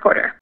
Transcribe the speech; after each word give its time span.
recorder. 0.00 0.34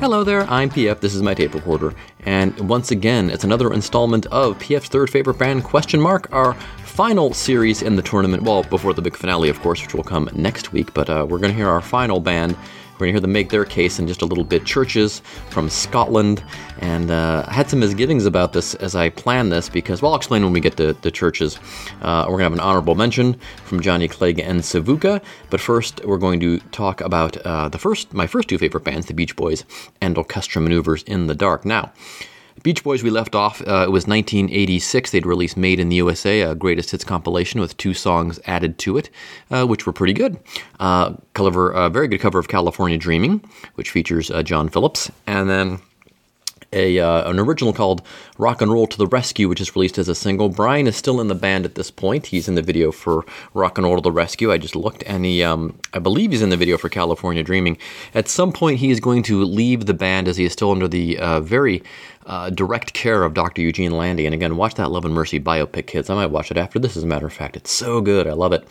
Hello 0.00 0.22
there, 0.22 0.42
I'm 0.50 0.70
PF, 0.70 1.00
this 1.00 1.14
is 1.14 1.22
my 1.22 1.34
tape 1.34 1.54
recorder, 1.54 1.94
and 2.20 2.58
once 2.68 2.90
again, 2.90 3.30
it's 3.30 3.44
another 3.44 3.72
installment 3.72 4.26
of 4.26 4.58
PF's 4.58 4.88
third 4.88 5.10
favorite 5.10 5.38
band 5.38 5.64
question 5.64 6.00
mark, 6.00 6.28
our 6.32 6.54
final 6.84 7.34
series 7.34 7.82
in 7.82 7.96
the 7.96 8.02
tournament, 8.02 8.44
well, 8.44 8.62
before 8.62 8.94
the 8.94 9.02
big 9.02 9.16
finale, 9.16 9.48
of 9.48 9.60
course, 9.60 9.82
which 9.82 9.94
will 9.94 10.04
come 10.04 10.30
next 10.34 10.72
week, 10.72 10.94
but 10.94 11.10
uh, 11.10 11.26
we're 11.28 11.38
going 11.38 11.50
to 11.50 11.56
hear 11.56 11.68
our 11.68 11.80
final 11.80 12.20
band 12.20 12.56
we're 13.04 13.08
going 13.08 13.16
to 13.16 13.20
hear 13.20 13.20
them 13.20 13.32
make 13.32 13.50
their 13.50 13.66
case 13.66 13.98
in 13.98 14.08
just 14.08 14.22
a 14.22 14.24
little 14.24 14.44
bit. 14.44 14.64
Churches 14.64 15.20
from 15.50 15.68
Scotland. 15.68 16.42
And 16.78 17.10
uh, 17.10 17.44
I 17.46 17.52
had 17.52 17.68
some 17.68 17.80
misgivings 17.80 18.24
about 18.24 18.54
this 18.54 18.74
as 18.76 18.96
I 18.96 19.10
planned 19.10 19.52
this 19.52 19.68
because, 19.68 20.00
well, 20.00 20.12
I'll 20.12 20.16
explain 20.16 20.42
when 20.42 20.54
we 20.54 20.60
get 20.60 20.78
to 20.78 20.94
the 20.94 21.10
churches. 21.10 21.58
Uh, 22.00 22.24
we're 22.26 22.38
going 22.38 22.38
to 22.38 22.44
have 22.44 22.52
an 22.54 22.60
honorable 22.60 22.94
mention 22.94 23.34
from 23.66 23.80
Johnny 23.82 24.08
Clegg 24.08 24.38
and 24.38 24.60
Savuka. 24.60 25.22
But 25.50 25.60
first, 25.60 26.02
we're 26.06 26.16
going 26.16 26.40
to 26.40 26.60
talk 26.72 27.02
about 27.02 27.36
uh, 27.38 27.68
the 27.68 27.78
first, 27.78 28.14
my 28.14 28.26
first 28.26 28.48
two 28.48 28.56
favorite 28.56 28.84
bands, 28.84 29.06
the 29.06 29.14
Beach 29.14 29.36
Boys 29.36 29.66
and 30.00 30.16
Orchestral 30.16 30.62
Manoeuvres 30.62 31.02
in 31.02 31.26
the 31.26 31.34
Dark. 31.34 31.66
Now, 31.66 31.92
Beach 32.64 32.82
Boys, 32.82 33.02
we 33.02 33.10
left 33.10 33.34
off. 33.34 33.60
Uh, 33.60 33.84
it 33.84 33.92
was 33.92 34.06
1986. 34.06 35.10
They'd 35.10 35.26
released 35.26 35.54
Made 35.54 35.78
in 35.78 35.90
the 35.90 35.96
USA, 35.96 36.40
a 36.40 36.54
greatest 36.54 36.92
hits 36.92 37.04
compilation 37.04 37.60
with 37.60 37.76
two 37.76 37.92
songs 37.92 38.40
added 38.46 38.78
to 38.78 38.96
it, 38.96 39.10
uh, 39.50 39.66
which 39.66 39.84
were 39.84 39.92
pretty 39.92 40.14
good. 40.14 40.38
Uh, 40.80 41.12
cover, 41.34 41.72
a 41.72 41.90
very 41.90 42.08
good 42.08 42.22
cover 42.22 42.38
of 42.38 42.48
California 42.48 42.96
Dreaming, 42.96 43.44
which 43.74 43.90
features 43.90 44.30
uh, 44.30 44.42
John 44.42 44.70
Phillips, 44.70 45.10
and 45.26 45.50
then 45.50 45.78
a, 46.74 46.98
uh, 46.98 47.30
an 47.30 47.38
original 47.38 47.72
called 47.72 48.02
Rock 48.36 48.60
and 48.60 48.70
Roll 48.70 48.86
to 48.88 48.98
the 48.98 49.06
Rescue, 49.06 49.48
which 49.48 49.60
is 49.60 49.74
released 49.74 49.96
as 49.96 50.08
a 50.08 50.14
single. 50.14 50.48
Brian 50.48 50.86
is 50.86 50.96
still 50.96 51.20
in 51.20 51.28
the 51.28 51.34
band 51.34 51.64
at 51.64 51.76
this 51.76 51.90
point. 51.90 52.26
He's 52.26 52.48
in 52.48 52.56
the 52.56 52.62
video 52.62 52.90
for 52.90 53.24
Rock 53.54 53.78
and 53.78 53.86
Roll 53.86 53.96
to 53.96 54.02
the 54.02 54.12
Rescue. 54.12 54.52
I 54.52 54.58
just 54.58 54.74
looked, 54.74 55.02
and 55.04 55.24
he, 55.24 55.42
um, 55.42 55.78
I 55.92 56.00
believe 56.00 56.32
he's 56.32 56.42
in 56.42 56.50
the 56.50 56.56
video 56.56 56.76
for 56.76 56.88
California 56.88 57.42
Dreaming. 57.42 57.78
At 58.14 58.28
some 58.28 58.52
point, 58.52 58.80
he 58.80 58.90
is 58.90 59.00
going 59.00 59.22
to 59.24 59.44
leave 59.44 59.86
the 59.86 59.94
band 59.94 60.28
as 60.28 60.36
he 60.36 60.44
is 60.44 60.52
still 60.52 60.72
under 60.72 60.88
the 60.88 61.18
uh, 61.18 61.40
very 61.40 61.82
uh, 62.26 62.50
direct 62.50 62.92
care 62.94 63.22
of 63.22 63.34
Dr. 63.34 63.62
Eugene 63.62 63.92
Landy. 63.92 64.26
And 64.26 64.34
again, 64.34 64.56
watch 64.56 64.74
that 64.74 64.90
Love 64.90 65.04
and 65.04 65.14
Mercy 65.14 65.40
biopic, 65.40 65.86
kids. 65.86 66.08
I 66.10 66.14
might 66.14 66.26
watch 66.26 66.50
it 66.50 66.56
after 66.56 66.78
this, 66.78 66.96
as 66.96 67.02
a 67.02 67.06
matter 67.06 67.26
of 67.26 67.32
fact. 67.32 67.56
It's 67.56 67.70
so 67.70 68.00
good. 68.00 68.26
I 68.26 68.32
love 68.32 68.52
it. 68.52 68.66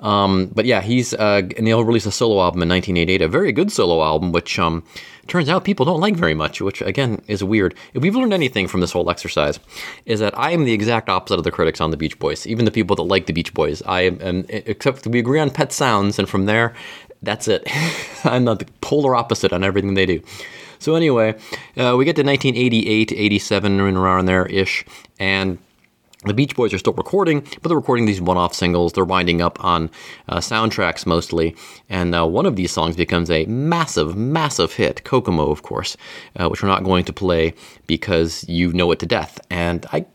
Um, 0.00 0.50
but 0.54 0.64
yeah, 0.64 0.80
he's, 0.80 1.14
uh, 1.14 1.42
and 1.56 1.66
he'll 1.66 1.84
release 1.84 2.06
a 2.06 2.12
solo 2.12 2.42
album 2.42 2.62
in 2.62 2.68
1988, 2.68 3.22
a 3.22 3.28
very 3.28 3.52
good 3.52 3.70
solo 3.70 4.02
album, 4.02 4.32
which, 4.32 4.58
um, 4.58 4.82
turns 5.26 5.48
out 5.48 5.64
people 5.64 5.86
don't 5.86 6.00
like 6.00 6.16
very 6.16 6.34
much, 6.34 6.60
which 6.60 6.82
again 6.82 7.22
is 7.28 7.42
weird. 7.42 7.74
If 7.94 8.02
we've 8.02 8.14
learned 8.14 8.34
anything 8.34 8.68
from 8.68 8.80
this 8.80 8.92
whole 8.92 9.08
exercise, 9.10 9.58
is 10.04 10.20
that 10.20 10.36
I 10.38 10.50
am 10.50 10.64
the 10.64 10.72
exact 10.72 11.08
opposite 11.08 11.38
of 11.38 11.44
the 11.44 11.50
critics 11.50 11.80
on 11.80 11.90
the 11.90 11.96
Beach 11.96 12.18
Boys, 12.18 12.46
even 12.46 12.64
the 12.64 12.70
people 12.70 12.96
that 12.96 13.02
like 13.04 13.26
the 13.26 13.32
Beach 13.32 13.54
Boys. 13.54 13.82
I 13.82 14.02
am, 14.02 14.44
except 14.48 15.06
we 15.06 15.18
agree 15.18 15.40
on 15.40 15.50
Pet 15.50 15.72
Sounds, 15.72 16.18
and 16.18 16.28
from 16.28 16.46
there, 16.46 16.74
that's 17.22 17.48
it. 17.48 17.66
I'm 18.24 18.44
the 18.44 18.66
polar 18.80 19.14
opposite 19.14 19.52
on 19.52 19.64
everything 19.64 19.94
they 19.94 20.06
do. 20.06 20.22
So 20.78 20.94
anyway, 20.94 21.34
uh, 21.76 21.94
we 21.96 22.04
get 22.04 22.16
to 22.16 22.22
1988, 22.22 23.12
87, 23.12 23.80
around 23.80 24.26
there 24.26 24.46
ish, 24.46 24.84
and 25.18 25.58
the 26.24 26.34
Beach 26.34 26.56
Boys 26.56 26.72
are 26.72 26.78
still 26.78 26.94
recording, 26.94 27.40
but 27.60 27.68
they're 27.68 27.76
recording 27.76 28.06
these 28.06 28.20
one 28.20 28.38
off 28.38 28.54
singles. 28.54 28.94
They're 28.94 29.04
winding 29.04 29.42
up 29.42 29.62
on 29.62 29.90
uh, 30.28 30.38
soundtracks 30.38 31.04
mostly. 31.04 31.54
And 31.90 32.14
uh, 32.14 32.26
one 32.26 32.46
of 32.46 32.56
these 32.56 32.72
songs 32.72 32.96
becomes 32.96 33.30
a 33.30 33.44
massive, 33.44 34.16
massive 34.16 34.72
hit 34.72 35.04
Kokomo, 35.04 35.50
of 35.50 35.62
course, 35.62 35.96
uh, 36.36 36.48
which 36.48 36.62
we're 36.62 36.68
not 36.68 36.82
going 36.82 37.04
to 37.04 37.12
play 37.12 37.52
because 37.86 38.48
you 38.48 38.72
know 38.72 38.90
it 38.90 38.98
to 39.00 39.06
death. 39.06 39.38
And 39.50 39.86
I. 39.92 40.06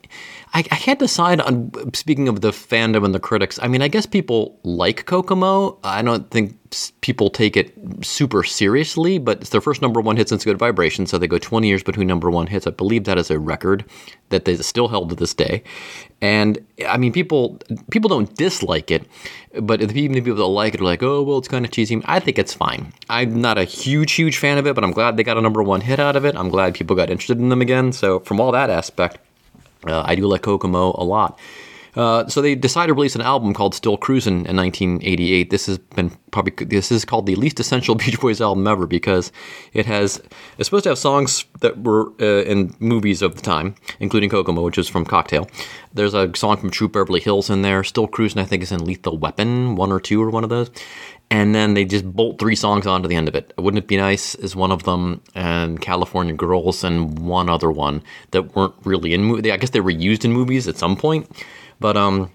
I, 0.54 0.60
I, 0.60 0.78
can't 0.78 0.98
decide 0.98 1.42
on 1.42 1.72
speaking 1.94 2.28
of 2.28 2.42
the 2.42 2.50
fandom 2.50 3.06
and 3.06 3.14
the 3.14 3.20
critics. 3.20 3.60
I 3.62 3.68
mean, 3.68 3.84
I 3.84 3.88
guess 3.88 4.08
people 4.08 4.60
like 4.64 5.06
Kokomo. 5.06 5.78
I 5.84 6.02
don't 6.02 6.30
think 6.32 6.58
people 7.02 7.30
take 7.30 7.56
it 7.56 7.74
super 8.02 8.44
seriously, 8.44 9.20
but 9.20 9.42
it's 9.42 9.50
their 9.52 9.62
first 9.62 9.82
number 9.82 10.02
one 10.02 10.18
hit 10.18 10.30
since 10.30 10.44
Good 10.44 10.58
Vibration, 10.58 11.06
so 11.06 11.18
they 11.18 11.28
go 11.28 11.38
20 11.38 11.68
years 11.68 11.84
between 11.84 12.08
number 12.08 12.32
one 12.32 12.48
hits. 12.48 12.66
I 12.66 12.72
believe 12.72 13.04
that 13.04 13.18
is 13.18 13.30
a 13.30 13.38
record 13.38 13.86
that 14.30 14.46
they 14.46 14.56
still 14.58 14.88
held 14.88 15.10
to 15.10 15.16
this 15.16 15.36
day. 15.36 15.64
And 16.20 16.66
I 16.88 16.98
mean, 16.98 17.14
people 17.14 17.60
people 17.92 18.10
don't 18.10 18.34
dislike 18.36 18.90
it, 18.90 19.06
but 19.62 19.82
even 19.82 20.14
the 20.14 20.22
people 20.22 20.36
that 20.36 20.46
like 20.46 20.74
it 20.74 20.82
are 20.82 20.86
like, 20.86 21.04
oh, 21.04 21.22
well, 21.22 21.38
it's 21.38 21.48
kind 21.48 21.64
of 21.64 21.72
cheesy. 21.72 22.02
I 22.06 22.20
think 22.20 22.40
it's 22.40 22.54
fine. 22.56 22.92
I'm 23.08 23.40
not 23.40 23.60
a 23.60 23.64
huge, 23.66 24.14
huge 24.14 24.38
fan 24.38 24.58
of 24.58 24.66
it, 24.66 24.74
but 24.74 24.84
I'm 24.84 24.92
glad 24.92 25.16
they 25.16 25.24
got 25.24 25.38
a 25.38 25.42
number 25.42 25.62
one 25.62 25.82
hit 25.82 26.00
out 26.00 26.16
of 26.16 26.26
it. 26.26 26.36
I'm 26.36 26.50
glad 26.50 26.74
people 26.74 26.96
got 26.96 27.12
interested 27.12 27.38
in 27.38 27.50
them 27.50 27.62
again. 27.62 27.92
So 27.92 28.20
from 28.22 28.40
all 28.40 28.52
that 28.52 28.70
aspect, 28.70 29.20
uh, 29.88 30.04
I 30.06 30.16
do 30.16 30.28
like 30.28 30.42
Kokomo 30.42 30.96
a 30.98 31.04
lot. 31.04 31.40
Uh, 31.96 32.28
so 32.28 32.42
they 32.42 32.56
decided 32.56 32.88
to 32.88 32.94
release 32.94 33.16
an 33.16 33.22
album 33.22 33.54
called 33.54 33.74
Still 33.74 33.98
Cruisin' 33.98 34.46
in 34.46 34.56
1988. 34.56 35.50
This 35.50 35.66
has 35.66 35.78
been 35.78 36.12
probably 36.32 36.66
this 36.66 36.92
is 36.92 37.06
called 37.06 37.26
the 37.26 37.36
least 37.36 37.60
essential 37.60 37.96
Beach 37.96 38.20
Boys 38.20 38.42
album 38.42 38.68
ever 38.68 38.86
because 38.86 39.32
it 39.74 39.86
has 39.86 40.22
it's 40.58 40.68
supposed 40.68 40.84
to 40.84 40.90
have 40.90 40.98
songs 40.98 41.46
that 41.62 41.84
were 41.84 42.12
uh, 42.22 42.44
in 42.44 42.76
movies 42.80 43.22
of 43.22 43.36
the 43.36 43.42
time, 43.42 43.76
including 44.00 44.30
Kokomo, 44.30 44.62
which 44.62 44.78
is 44.78 44.88
from 44.88 45.06
Cocktail. 45.06 45.50
There's 45.94 46.14
a 46.14 46.34
song 46.36 46.58
from 46.58 46.70
Troop 46.70 46.94
Beverly 46.94 47.20
Hills 47.20 47.50
in 47.50 47.62
there. 47.62 47.84
Still 47.84 48.08
Cruisin', 48.08 48.40
I 48.40 48.46
think, 48.46 48.64
is 48.64 48.72
in 48.72 48.86
Lethal 48.86 49.18
Weapon, 49.18 49.76
one 49.76 49.92
or 49.92 50.00
two 50.00 50.22
or 50.22 50.30
one 50.30 50.44
of 50.44 50.50
those. 50.50 50.70
And 51.32 51.54
then 51.54 51.76
they 51.76 51.86
just 51.86 52.12
bolt 52.12 52.40
three 52.40 52.56
songs 52.56 52.88
onto 52.88 53.08
the 53.08 53.16
end 53.16 53.28
of 53.28 53.36
it. 53.36 53.54
Wouldn't 53.56 53.84
it 53.84 53.88
be 53.88 53.98
nice? 53.98 54.34
Is 54.36 54.56
one 54.56 54.72
of 54.72 54.84
them, 54.84 55.22
and 55.36 55.80
California 55.80 56.34
Girls, 56.34 56.84
and 56.84 57.20
one 57.20 57.50
other 57.50 57.72
one 57.72 58.02
that 58.32 58.56
weren't 58.56 58.74
really 58.84 59.14
in 59.14 59.24
movie. 59.24 59.52
I 59.52 59.58
guess 59.58 59.70
they 59.70 59.80
were 59.80 59.92
used 59.92 60.26
in 60.26 60.34
movies 60.34 60.68
at 60.68 60.78
some 60.78 60.96
point 60.96 61.30
but 61.80 61.98
um, 61.98 62.32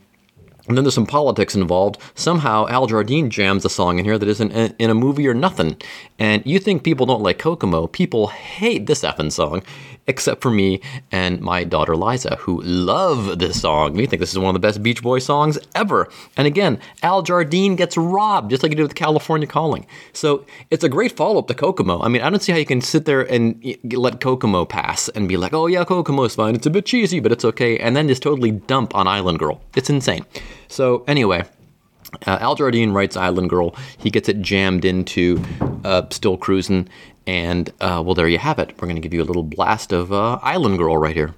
and 0.67 0.77
then 0.77 0.85
there's 0.85 0.95
some 0.95 1.07
politics 1.07 1.55
involved. 1.55 2.01
Somehow 2.15 2.67
Al 2.69 2.87
Jardine 2.87 3.29
jams 3.29 3.65
a 3.65 3.69
song 3.69 3.99
in 3.99 4.05
here 4.05 4.19
that 4.19 4.29
isn't 4.29 4.51
in 4.53 4.91
a 4.91 4.95
movie 4.95 5.29
or 5.29 5.35
nothing. 5.35 5.77
And 6.19 6.43
you 6.47 6.59
think 6.59 6.83
people 6.83 7.05
don't 7.05 7.23
like 7.23 7.39
Kokomo. 7.39 7.87
People 7.87 8.29
hate 8.29 8.87
this 8.87 9.03
effing 9.03 9.31
song, 9.31 9.63
except 10.07 10.43
for 10.43 10.51
me 10.51 10.81
and 11.11 11.41
my 11.41 11.65
daughter 11.65 11.97
Liza, 11.97 12.37
who 12.41 12.61
love 12.63 13.39
this 13.39 13.61
song. 13.61 13.95
We 13.95 14.07
think 14.07 14.21
this 14.21 14.33
is 14.33 14.39
one 14.39 14.55
of 14.55 14.61
the 14.61 14.67
best 14.67 14.83
Beach 14.83 15.03
Boy 15.03 15.19
songs 15.19 15.59
ever. 15.75 16.09
And 16.37 16.47
again, 16.47 16.79
Al 17.03 17.23
Jardine 17.23 17.77
gets 17.77 17.97
robbed, 17.97 18.51
just 18.51 18.63
like 18.63 18.71
he 18.71 18.77
did 18.77 18.83
with 18.83 18.95
California 18.95 19.47
Calling. 19.47 19.87
So 20.13 20.45
it's 20.71 20.85
a 20.85 20.89
great 20.89 21.13
follow 21.13 21.39
up 21.39 21.49
to 21.49 21.55
Kokomo. 21.55 22.01
I 22.03 22.09
mean, 22.09 22.23
I 22.23 22.31
don't 22.31 22.43
see 22.43 22.53
how 22.53 22.59
you 22.59 22.67
can 22.67 22.81
sit 22.81 23.05
there 23.05 23.23
and 23.23 23.65
let 23.93 24.21
Kokomo 24.21 24.65
pass 24.65 25.09
and 25.11 25.29
be 25.29 25.37
like, 25.37 25.53
oh 25.53 25.67
yeah, 25.67 25.85
Kokomo's 25.85 26.35
fine. 26.35 26.55
It's 26.55 26.67
a 26.67 26.71
bit 26.71 26.87
cheesy, 26.87 27.21
but 27.21 27.33
it's 27.33 27.45
okay. 27.45 27.79
And 27.79 27.97
then 27.97 28.09
just 28.09 28.23
totally 28.23 28.51
dump 28.51 28.95
on 28.95 29.07
Island 29.07 29.39
Girl. 29.39 29.61
It's 29.75 29.91
insane. 29.91 30.25
So 30.69 31.05
anyway, 31.07 31.45
uh, 32.27 32.39
Al 32.41 32.55
Jardine 32.55 32.93
writes 32.93 33.17
Island 33.17 33.51
Girl. 33.51 33.75
He 33.99 34.11
gets 34.11 34.29
it 34.29 34.41
jammed 34.41 34.85
into 34.85 35.43
uh, 35.85 36.03
Still 36.11 36.37
Cruising. 36.37 36.89
And 37.27 37.71
uh, 37.81 38.03
well, 38.05 38.15
there 38.15 38.29
you 38.29 38.39
have 38.39 38.59
it. 38.59 38.73
We're 38.77 38.87
going 38.87 38.97
to 38.97 39.03
give 39.03 39.15
you 39.15 39.23
a 39.23 39.25
little 39.25 39.43
blast 39.43 39.93
of 39.93 40.13
uh, 40.13 40.39
Island 40.43 40.79
Girl 40.79 40.99
right 40.99 41.15
here. 41.15 41.35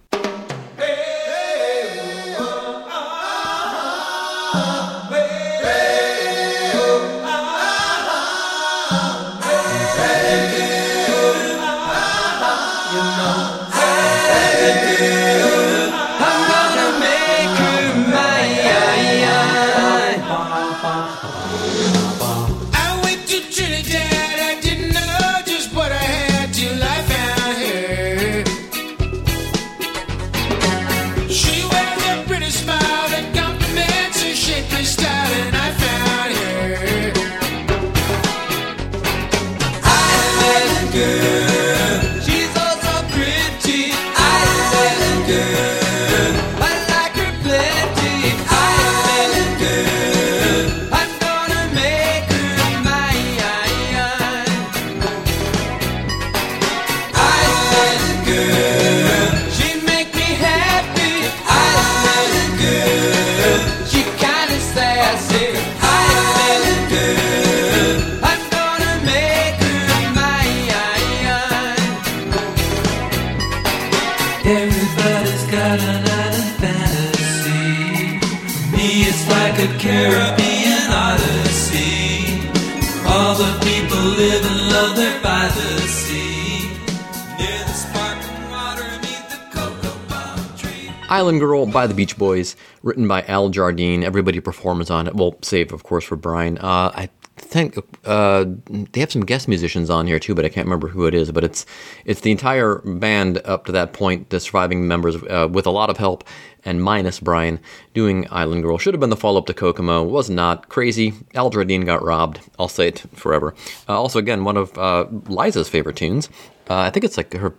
By 91.77 91.87
the 91.87 91.93
Beach 91.93 92.17
Boys, 92.17 92.57
written 92.83 93.07
by 93.07 93.21
Al 93.25 93.51
Jardine. 93.51 94.03
Everybody 94.03 94.41
performs 94.41 94.89
on 94.89 95.07
it. 95.07 95.15
Well, 95.15 95.37
save, 95.43 95.75
of 95.75 95.83
course, 95.83 96.05
for 96.05 96.17
Brian. 96.17 96.57
Uh, 96.57 96.91
I 96.95 97.11
think 97.37 97.77
uh, 98.07 98.47
they 98.93 99.01
have 99.01 99.13
some 99.13 99.27
guest 99.27 99.47
musicians 99.47 99.91
on 99.91 100.07
here 100.07 100.19
too, 100.19 100.35
but 100.35 100.47
I 100.47 100.49
can't 100.49 100.65
remember 100.65 100.89
who 100.89 101.05
it 101.05 101.13
is. 101.13 101.31
But 101.31 101.45
it's 101.45 101.67
it's 102.07 102.23
the 102.23 102.31
entire 102.31 102.77
band 102.77 103.43
up 103.45 103.67
to 103.67 103.73
that 103.73 103.93
point, 103.93 104.31
the 104.31 104.41
surviving 104.41 104.89
members, 104.89 105.17
uh, 105.25 105.49
with 105.53 105.67
a 105.67 105.71
lot 105.71 105.91
of 105.91 105.99
help 105.99 106.25
and 106.65 106.83
minus 106.83 107.21
Brian 107.21 107.61
doing 107.93 108.27
Island 108.31 108.63
Girl. 108.63 108.79
Should 108.79 108.95
have 108.95 109.01
been 109.03 109.11
the 109.11 109.15
follow 109.15 109.39
up 109.39 109.47
to 109.49 109.53
Kokomo. 109.53 110.03
Was 110.03 110.31
not 110.31 110.71
crazy. 110.71 111.13
Al 111.35 111.51
Jardine 111.51 111.85
got 111.85 112.03
robbed. 112.03 112.41
I'll 112.59 112.69
say 112.69 112.89
it 112.89 113.01
forever. 113.13 113.55
Uh, 113.87 114.01
also, 114.01 114.19
again, 114.19 114.45
one 114.45 114.57
of 114.57 114.79
uh, 114.79 115.05
Liza's 115.29 115.69
favorite 115.69 115.97
tunes. 115.97 116.31
Uh, 116.71 116.79
I 116.79 116.89
think 116.89 117.05
it's 117.05 117.19
like 117.19 117.35
her 117.35 117.55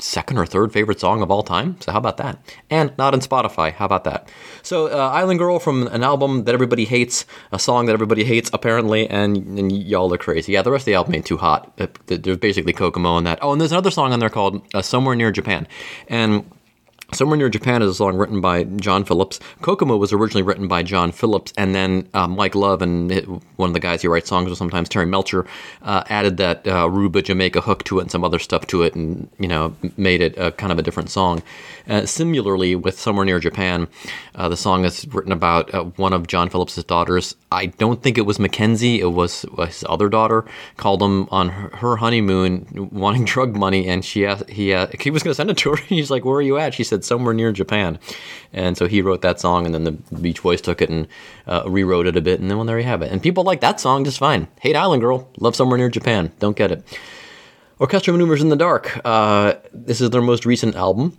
second 0.00 0.38
or 0.38 0.46
third 0.46 0.72
favorite 0.72 0.98
song 1.00 1.22
of 1.22 1.30
all 1.30 1.42
time. 1.42 1.76
So 1.80 1.92
how 1.92 1.98
about 1.98 2.16
that? 2.16 2.38
And 2.70 2.92
not 2.98 3.14
on 3.14 3.20
Spotify. 3.20 3.72
How 3.72 3.84
about 3.84 4.04
that? 4.04 4.28
So 4.62 4.86
uh, 4.88 5.08
Island 5.10 5.38
Girl 5.38 5.58
from 5.58 5.86
an 5.88 6.02
album 6.02 6.44
that 6.44 6.54
everybody 6.54 6.84
hates, 6.84 7.26
a 7.52 7.58
song 7.58 7.86
that 7.86 7.92
everybody 7.92 8.24
hates 8.24 8.50
apparently, 8.52 9.08
and, 9.08 9.58
and 9.58 9.70
y'all 9.70 10.12
are 10.12 10.18
crazy. 10.18 10.52
Yeah, 10.52 10.62
the 10.62 10.70
rest 10.70 10.82
of 10.82 10.86
the 10.86 10.94
album 10.94 11.14
ain't 11.14 11.26
too 11.26 11.36
hot. 11.36 11.72
Uh, 11.78 11.86
There's 12.06 12.38
basically 12.38 12.72
Kokomo 12.72 13.10
on 13.10 13.24
that. 13.24 13.38
Oh, 13.42 13.52
and 13.52 13.60
there's 13.60 13.72
another 13.72 13.90
song 13.90 14.12
on 14.12 14.18
there 14.18 14.30
called 14.30 14.62
uh, 14.74 14.82
Somewhere 14.82 15.14
Near 15.14 15.30
Japan, 15.30 15.66
and 16.08 16.50
Somewhere 17.12 17.36
Near 17.36 17.48
Japan 17.48 17.82
is 17.82 17.90
a 17.90 17.94
song 17.94 18.16
written 18.16 18.40
by 18.40 18.64
John 18.64 19.04
Phillips. 19.04 19.40
Kokomo 19.62 19.96
was 19.96 20.12
originally 20.12 20.44
written 20.44 20.68
by 20.68 20.84
John 20.84 21.10
Phillips, 21.10 21.52
and 21.56 21.74
then 21.74 22.08
uh, 22.14 22.28
Mike 22.28 22.54
Love 22.54 22.82
and 22.82 23.10
one 23.56 23.70
of 23.70 23.74
the 23.74 23.80
guys 23.80 24.02
who 24.02 24.10
writes 24.10 24.28
songs 24.28 24.48
with 24.48 24.58
sometimes, 24.58 24.88
Terry 24.88 25.06
Melcher, 25.06 25.44
uh, 25.82 26.04
added 26.08 26.36
that 26.36 26.66
uh, 26.68 26.86
Aruba 26.86 27.24
Jamaica 27.24 27.62
hook 27.62 27.82
to 27.84 27.98
it 27.98 28.02
and 28.02 28.10
some 28.10 28.24
other 28.24 28.38
stuff 28.38 28.66
to 28.68 28.82
it, 28.82 28.94
and 28.94 29.28
you 29.40 29.48
know 29.48 29.74
made 29.96 30.20
it 30.20 30.38
a, 30.38 30.52
kind 30.52 30.70
of 30.72 30.78
a 30.78 30.82
different 30.82 31.10
song. 31.10 31.42
Uh, 31.90 32.06
similarly, 32.06 32.76
with 32.76 33.00
Somewhere 33.00 33.24
Near 33.24 33.40
Japan, 33.40 33.88
uh, 34.36 34.48
the 34.48 34.56
song 34.56 34.84
is 34.84 35.08
written 35.08 35.32
about 35.32 35.74
uh, 35.74 35.82
one 35.96 36.12
of 36.12 36.28
John 36.28 36.48
Phillips' 36.48 36.80
daughters. 36.84 37.34
I 37.50 37.66
don't 37.66 38.00
think 38.00 38.16
it 38.16 38.20
was 38.20 38.38
Mackenzie; 38.38 39.00
it 39.00 39.12
was 39.12 39.44
his 39.58 39.84
other 39.88 40.08
daughter. 40.08 40.44
Called 40.76 41.02
him 41.02 41.26
on 41.32 41.48
her 41.48 41.70
her 41.78 41.96
honeymoon, 41.96 42.90
wanting 42.92 43.24
drug 43.34 43.56
money, 43.56 43.88
and 43.88 44.04
she 44.04 44.24
asked, 44.24 44.48
he 44.48 44.72
uh, 44.72 44.86
he 45.00 45.10
was 45.10 45.24
going 45.24 45.32
to 45.32 45.34
send 45.34 45.50
it 45.50 45.56
to 45.58 45.70
her. 45.70 45.76
He's 45.88 46.12
like, 46.12 46.24
"Where 46.24 46.36
are 46.36 46.42
you 46.42 46.58
at?" 46.58 46.74
She 46.74 46.84
said, 46.84 47.04
"Somewhere 47.04 47.34
near 47.34 47.50
Japan," 47.50 47.98
and 48.52 48.78
so 48.78 48.86
he 48.86 49.02
wrote 49.02 49.22
that 49.22 49.40
song, 49.40 49.66
and 49.66 49.74
then 49.74 49.82
the 49.82 49.92
Beach 50.16 50.44
Boys 50.44 50.60
took 50.60 50.80
it 50.80 50.90
and 50.90 51.08
uh, 51.48 51.64
rewrote 51.66 52.06
it 52.06 52.16
a 52.16 52.20
bit, 52.20 52.38
and 52.38 52.48
then 52.48 52.56
well, 52.56 52.66
there 52.66 52.78
you 52.78 52.84
have 52.84 53.02
it. 53.02 53.10
And 53.10 53.20
people 53.20 53.42
like 53.42 53.62
that 53.62 53.80
song 53.80 54.04
just 54.04 54.18
fine. 54.18 54.46
Hate 54.60 54.76
Island 54.76 55.02
Girl, 55.02 55.28
love 55.38 55.56
Somewhere 55.56 55.76
Near 55.76 55.88
Japan. 55.88 56.30
Don't 56.38 56.56
get 56.56 56.70
it. 56.70 56.84
Orchestral 57.80 58.16
Manoeuvres 58.16 58.42
in 58.42 58.50
the 58.50 58.56
Dark. 58.56 59.00
Uh, 59.04 59.54
this 59.72 60.00
is 60.00 60.10
their 60.10 60.22
most 60.22 60.46
recent 60.46 60.76
album. 60.76 61.18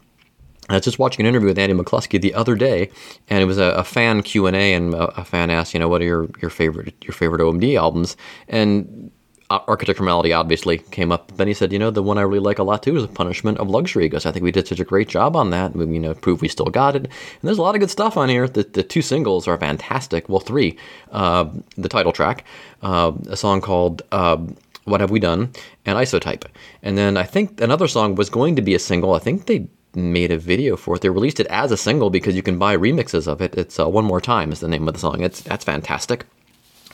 I 0.73 0.77
was 0.77 0.85
just 0.85 0.99
watching 0.99 1.25
an 1.25 1.29
interview 1.29 1.49
with 1.49 1.59
Andy 1.59 1.75
McCluskey 1.75 2.21
the 2.21 2.33
other 2.33 2.55
day, 2.55 2.89
and 3.29 3.41
it 3.41 3.45
was 3.45 3.57
a, 3.57 3.71
a 3.73 3.83
fan 3.83 4.23
Q 4.23 4.47
and 4.47 4.55
A, 4.55 4.73
and 4.73 4.93
a, 4.93 5.23
fan 5.25 5.49
asked, 5.49 5.73
you 5.73 5.79
know, 5.79 5.87
what 5.87 6.01
are 6.01 6.05
your, 6.05 6.29
your 6.41 6.49
favorite 6.49 6.93
your 7.03 7.13
favorite 7.13 7.41
OMD 7.41 7.77
albums? 7.77 8.17
And 8.47 9.11
uh, 9.51 9.59
Architecture 9.67 10.03
Melody 10.03 10.31
obviously 10.31 10.77
came 10.77 11.11
up. 11.11 11.35
Then 11.35 11.47
he 11.47 11.53
said, 11.53 11.73
you 11.73 11.79
know, 11.79 11.91
the 11.91 12.01
one 12.01 12.17
I 12.17 12.21
really 12.21 12.39
like 12.39 12.57
a 12.57 12.63
lot 12.63 12.83
too 12.83 12.95
is 12.95 13.03
a 13.03 13.07
Punishment 13.09 13.57
of 13.57 13.69
Luxury. 13.69 14.03
He 14.03 14.09
goes, 14.09 14.25
I 14.25 14.31
think 14.31 14.43
we 14.43 14.51
did 14.51 14.65
such 14.65 14.79
a 14.79 14.85
great 14.85 15.09
job 15.09 15.35
on 15.35 15.49
that. 15.49 15.75
We, 15.75 15.85
you 15.87 15.99
know, 15.99 16.13
prove 16.13 16.41
we 16.41 16.47
still 16.47 16.67
got 16.67 16.95
it. 16.95 17.03
And 17.03 17.11
there's 17.43 17.57
a 17.57 17.61
lot 17.61 17.75
of 17.75 17.81
good 17.81 17.91
stuff 17.91 18.15
on 18.15 18.29
here. 18.29 18.47
The, 18.47 18.63
the 18.63 18.81
two 18.81 19.01
singles 19.01 19.49
are 19.49 19.57
fantastic. 19.57 20.29
Well, 20.29 20.39
three. 20.39 20.77
Uh, 21.11 21.49
the 21.75 21.89
title 21.89 22.13
track, 22.13 22.45
uh, 22.81 23.11
a 23.27 23.35
song 23.35 23.59
called. 23.59 24.03
Uh, 24.11 24.37
what 24.85 24.99
Have 24.99 25.11
We 25.11 25.19
Done, 25.19 25.53
and 25.85 25.97
Isotype. 25.97 26.45
And 26.81 26.97
then 26.97 27.15
I 27.15 27.23
think 27.23 27.61
another 27.61 27.87
song 27.87 28.15
was 28.15 28.31
going 28.31 28.55
to 28.55 28.63
be 28.63 28.73
a 28.73 28.79
single. 28.79 29.13
I 29.13 29.19
think 29.19 29.45
they 29.45 29.67
made 29.95 30.31
a 30.31 30.37
video 30.37 30.75
for 30.75 30.95
it. 30.95 31.01
They 31.01 31.09
released 31.09 31.39
it 31.39 31.47
as 31.47 31.71
a 31.71 31.77
single 31.77 32.09
because 32.09 32.35
you 32.35 32.43
can 32.43 32.57
buy 32.57 32.75
remixes 32.77 33.27
of 33.27 33.41
it. 33.41 33.55
It's 33.55 33.79
uh, 33.79 33.89
One 33.89 34.05
More 34.05 34.21
Time 34.21 34.51
is 34.51 34.59
the 34.59 34.67
name 34.67 34.87
of 34.87 34.93
the 34.93 34.99
song. 34.99 35.21
It's 35.21 35.41
That's 35.41 35.65
fantastic. 35.65 36.25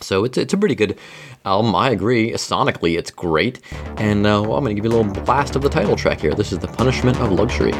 So 0.01 0.23
it's, 0.23 0.37
it's 0.37 0.53
a 0.53 0.57
pretty 0.57 0.75
good 0.75 0.97
album. 1.45 1.75
I 1.75 1.89
agree. 1.89 2.31
Sonically, 2.31 2.97
it's 2.97 3.11
great. 3.11 3.59
And 3.97 4.25
uh, 4.25 4.43
well, 4.45 4.57
I'm 4.57 4.63
going 4.63 4.75
to 4.75 4.81
give 4.81 4.85
you 4.85 4.95
a 4.95 4.97
little 4.97 5.23
blast 5.23 5.55
of 5.55 5.61
the 5.61 5.69
title 5.69 5.95
track 5.95 6.21
here. 6.21 6.33
This 6.33 6.51
is 6.51 6.59
The 6.59 6.67
Punishment 6.67 7.17
of 7.17 7.31
Luxury. 7.31 7.73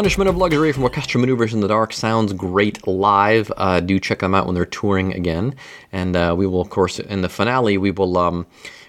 Punishment 0.00 0.30
of 0.30 0.38
Luxury 0.38 0.72
from 0.72 0.84
Orchestral 0.84 1.20
Manoeuvres 1.20 1.52
in 1.52 1.60
the 1.60 1.68
Dark 1.68 1.92
sounds 1.92 2.32
great 2.32 2.86
live. 2.86 3.52
Uh, 3.58 3.80
do 3.80 4.00
check 4.00 4.20
them 4.20 4.34
out 4.34 4.46
when 4.46 4.54
they're 4.54 4.64
touring 4.64 5.12
again. 5.12 5.54
And 5.92 6.16
uh, 6.16 6.34
we 6.38 6.46
will, 6.46 6.62
of 6.62 6.70
course, 6.70 6.98
in 6.98 7.20
the 7.20 7.28
finale, 7.28 7.76
we 7.76 7.90
will 7.90 8.16
um, 8.16 8.46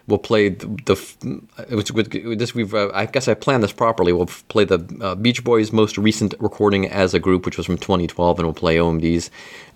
we'll 0.07 0.19
play 0.19 0.47
the. 0.47 0.67
the 0.85 2.37
this. 2.37 2.55
We've 2.55 2.73
uh, 2.73 2.91
I 2.93 3.07
guess 3.07 3.27
I 3.27 3.33
planned 3.33 3.61
this 3.61 3.73
properly. 3.73 4.13
We'll 4.13 4.27
play 4.47 4.63
the 4.63 4.79
uh, 5.01 5.15
Beach 5.15 5.43
Boys' 5.43 5.73
most 5.73 5.97
recent 5.97 6.33
recording 6.39 6.87
as 6.87 7.13
a 7.13 7.19
group, 7.19 7.45
which 7.45 7.57
was 7.57 7.65
from 7.65 7.77
2012, 7.77 8.39
and 8.39 8.47
we'll 8.47 8.53
play 8.53 8.77
OMD's 8.77 9.29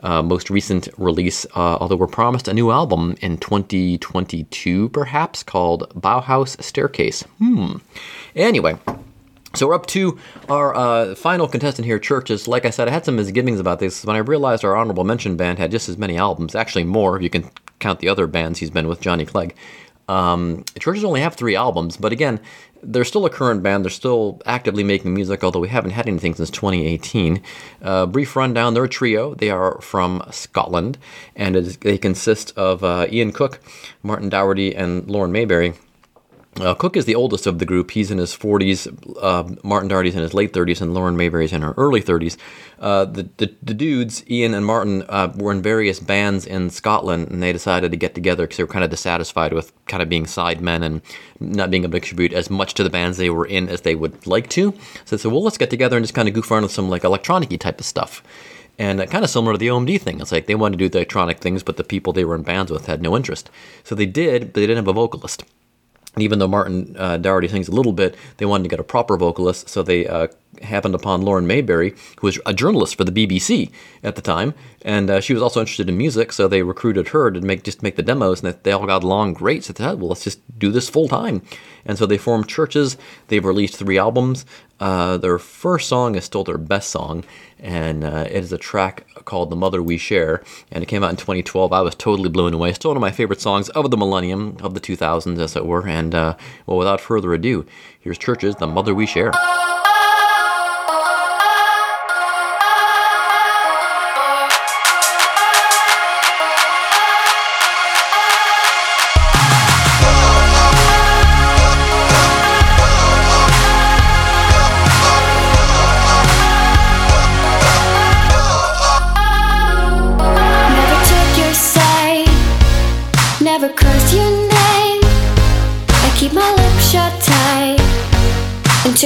uh, 0.04 0.24
most 0.24 0.50
recent 0.50 0.88
release. 0.98 1.46
Uh, 1.48 1.75
although 1.82 1.98
we're 1.98 2.08
promised 2.08 2.48
a 2.48 2.54
new 2.54 2.72
album 2.72 3.13
in 3.20 3.38
2022, 3.39 4.88
perhaps 4.88 5.44
called 5.44 5.92
Bauhaus 6.00 6.63
Staircase. 6.63 7.24
Hmm. 7.39 7.80
Anyway. 8.38 8.77
So 9.56 9.68
we're 9.68 9.76
up 9.76 9.86
to 9.88 10.20
our 10.50 10.76
uh, 10.76 11.16
final 11.16 11.48
contestant 11.48 11.86
here, 11.86 11.98
Churches. 11.98 12.46
Like 12.46 12.66
I 12.66 12.72
said, 12.72 12.90
I 12.90 12.92
had 12.92 13.06
some 13.06 13.16
misgivings 13.16 13.58
about 13.58 13.80
this 13.80 14.04
when 14.04 14.18
I 14.18 14.20
realized 14.20 14.66
our 14.66 14.76
honorable 14.76 15.06
mention 15.06 15.38
band 15.38 15.60
had 15.60 15.72
just 15.72 15.88
as 15.88 15.98
many 15.98 16.18
albums, 16.18 16.56
actually 16.56 16.84
more 16.84 17.16
if 17.16 17.24
you 17.24 17.30
can 17.30 17.50
count 17.80 18.02
the 18.02 18.10
other 18.10 18.28
bands 18.28 18.60
he's 18.60 18.70
been 18.70 18.86
with, 18.86 19.00
Johnny 19.00 19.26
Clegg. 19.26 19.56
Um, 20.10 20.66
Churches 20.78 21.06
only 21.06 21.22
have 21.22 21.36
three 21.36 21.56
albums, 21.56 21.96
but 21.96 22.12
again, 22.12 22.42
they're 22.84 23.06
still 23.06 23.26
a 23.26 23.30
current 23.30 23.64
band. 23.64 23.86
They're 23.86 23.92
still 23.92 24.42
actively 24.46 24.84
making 24.84 25.14
music, 25.14 25.42
although 25.42 25.62
we 25.62 25.70
haven't 25.70 25.92
had 25.92 26.06
anything 26.06 26.36
since 26.36 26.50
2018. 26.50 27.42
Uh, 27.82 28.06
brief 28.08 28.36
rundown: 28.36 28.74
they're 28.74 28.84
a 28.84 28.90
trio. 28.90 29.36
They 29.36 29.50
are 29.50 29.80
from 29.80 30.22
Scotland, 30.32 30.98
and 31.34 31.56
they 31.56 31.98
consist 31.98 32.56
of 32.58 32.84
uh, 32.84 33.08
Iain 33.10 33.32
Cook, 33.32 33.62
Martin 34.04 34.28
Doherty, 34.28 34.76
and 34.76 35.10
Lauren 35.10 35.32
Mayberry. 35.32 35.76
Uh, 36.60 36.74
Cook 36.74 36.96
is 36.96 37.04
the 37.04 37.16
oldest 37.16 37.48
of 37.48 37.60
the 37.60 37.66
group. 37.66 37.92
He's 37.92 38.12
in 38.12 38.18
his 38.18 38.34
40s. 38.34 38.88
Uh, 39.22 39.56
Martin 39.62 39.90
Doherty's 39.90 40.16
in 40.16 40.22
his 40.22 40.34
late 40.34 40.54
30s, 40.54 40.80
and 40.80 40.94
Lauren 40.94 41.18
Mayberry's 41.18 41.52
in 41.52 41.62
her 41.62 41.74
early 41.76 42.02
30s. 42.02 42.38
Uh, 42.80 43.04
the, 43.04 43.28
the 43.38 43.54
the 43.62 43.74
dudes, 43.74 44.24
Iain 44.32 44.54
and 44.54 44.66
Martin, 44.66 45.04
uh, 45.10 45.34
were 45.36 45.52
in 45.52 45.62
various 45.62 46.00
bands 46.00 46.46
in 46.46 46.70
Scotland, 46.70 47.30
and 47.30 47.44
they 47.44 47.52
decided 47.52 47.92
to 47.92 47.98
get 47.98 48.16
together 48.16 48.44
because 48.44 48.58
they 48.58 48.64
were 48.64 48.72
kind 48.72 48.86
of 48.86 48.90
dissatisfied 48.90 49.52
with 49.52 49.74
kind 49.88 50.02
of 50.02 50.08
being 50.08 50.26
sidemen 50.26 50.82
and 50.82 51.02
not 51.42 51.70
being 51.70 51.84
able 51.84 51.92
to 51.92 52.00
contribute 52.00 52.32
as 52.32 52.50
much 52.50 52.74
to 52.76 52.84
the 52.84 52.90
bands 52.90 53.18
they 53.18 53.30
were 53.30 53.46
in 53.46 53.68
as 53.68 53.82
they 53.82 53.96
would 53.96 54.26
like 54.26 54.48
to. 54.52 54.72
So 55.04 55.18
they 55.18 55.22
said, 55.22 55.32
well, 55.34 55.44
let's 55.44 55.58
get 55.58 55.70
together 55.70 55.98
and 55.98 56.06
just 56.06 56.14
kind 56.14 56.30
of 56.30 56.34
goof 56.34 56.50
around 56.50 56.64
with 56.64 56.72
some 56.72 56.90
like 56.90 57.04
electronic 57.04 57.50
type 57.60 57.80
of 57.82 57.86
stuff. 57.86 58.24
And 58.80 59.02
uh, 59.02 59.08
kind 59.08 59.26
of 59.26 59.30
similar 59.30 59.54
to 59.54 59.58
the 59.58 59.68
OMD 59.68 60.00
thing. 60.00 60.22
It's 60.22 60.32
like 60.32 60.46
they 60.46 60.56
wanted 60.56 60.78
to 60.78 60.86
do 60.86 60.90
the 60.90 61.00
electronic 61.00 61.40
things, 61.40 61.64
but 61.64 61.76
the 61.76 61.84
people 61.84 62.14
they 62.14 62.26
were 62.26 62.36
in 62.36 62.44
bands 62.44 62.72
with 62.72 62.86
had 62.86 63.02
no 63.02 63.16
interest. 63.18 63.50
So 63.84 63.94
they 63.94 64.06
did, 64.06 64.54
but 64.54 64.56
they 64.56 64.68
didn't 64.68 64.78
have 64.78 64.88
a 64.88 64.94
vocalist. 64.94 65.44
And 66.15 66.24
even 66.24 66.39
though 66.39 66.48
Martin 66.48 66.95
uh, 66.98 67.17
Doherty 67.17 67.48
sings 67.48 67.67
a 67.67 67.72
little 67.72 67.93
bit, 67.93 68.15
they 68.38 68.45
wanted 68.45 68.63
to 68.63 68.69
get 68.69 68.79
a 68.79 68.84
proper 68.84 69.17
vocalist, 69.17 69.69
so 69.69 69.84
they 69.84 70.07
uh, 70.07 70.27
happened 70.64 70.96
upon 70.96 71.22
Lauren 71.22 71.48
Mayberry, 71.48 71.94
who 72.20 72.28
was 72.28 72.40
a 72.46 72.54
journalist 72.54 72.96
for 72.96 73.04
the 73.04 73.12
BBC 73.12 73.72
at 74.04 74.16
the 74.16 74.22
time, 74.22 74.54
and 74.82 75.10
uh, 75.10 75.20
she 75.20 75.34
was 75.34 75.42
also 75.42 75.60
interested 75.60 75.90
in 75.90 75.98
music, 75.98 76.32
so 76.32 76.48
they 76.48 76.62
recruited 76.62 77.10
her 77.10 77.32
to 77.32 77.42
make 77.42 77.64
just 77.64 77.82
make 77.82 77.96
the 77.96 78.04
demos, 78.04 78.44
and 78.44 78.56
they 78.64 78.72
all 78.72 78.86
got 78.86 79.04
along 79.04 79.34
great. 79.34 79.64
So 79.64 79.74
they 79.74 79.84
said, 79.84 80.00
"Well, 80.00 80.10
let's 80.10 80.24
just 80.24 80.40
do 80.60 80.72
this 80.72 80.90
full 80.90 81.08
time," 81.08 81.42
and 81.86 81.98
so 81.98 82.06
they 82.06 82.18
formed 82.18 82.48
Churches. 82.48 82.98
They've 83.28 83.44
released 83.44 83.78
three 83.78 83.98
albums. 83.98 84.46
Uh, 84.80 85.18
their 85.18 85.40
first 85.40 85.88
song 85.88 86.16
is 86.16 86.26
still 86.26 86.44
their 86.44 86.58
best 86.58 86.90
song, 86.90 87.24
and 87.60 88.04
uh, 88.04 88.26
it 88.30 88.44
is 88.44 88.52
a 88.52 88.58
track 88.58 89.08
called 89.26 89.50
"The 89.50 89.56
Mother 89.56 89.82
We 89.82 89.98
Share," 89.98 90.44
and 90.72 90.84
it 90.84 90.88
came 90.88 91.04
out 91.04 91.10
in 91.10 91.16
2012. 91.16 91.74
I 91.74 91.82
was 91.82 91.96
totally 91.96 92.30
blown 92.30 92.54
away. 92.54 92.74
Still 92.74 92.92
one 92.92 92.98
of 92.98 93.02
my 93.02 93.12
favorite 93.12 93.42
songs 93.42 93.70
of 93.70 93.90
the 93.90 93.98
millennium, 93.98 94.58
of 94.62 94.74
the 94.74 94.80
2000s, 94.80 95.40
as 95.40 95.56
it 95.56 95.66
were. 95.66 95.88
And 95.88 96.14
uh, 96.14 96.36
well, 96.68 96.78
without 96.78 97.02
further 97.02 97.34
ado, 97.34 97.66
here's 98.00 98.18
Churches, 98.18 98.56
"The 98.58 98.68
Mother 98.68 98.94
We 98.94 99.06
Share." 99.06 99.32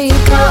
You 0.06 0.26
go. 0.28 0.49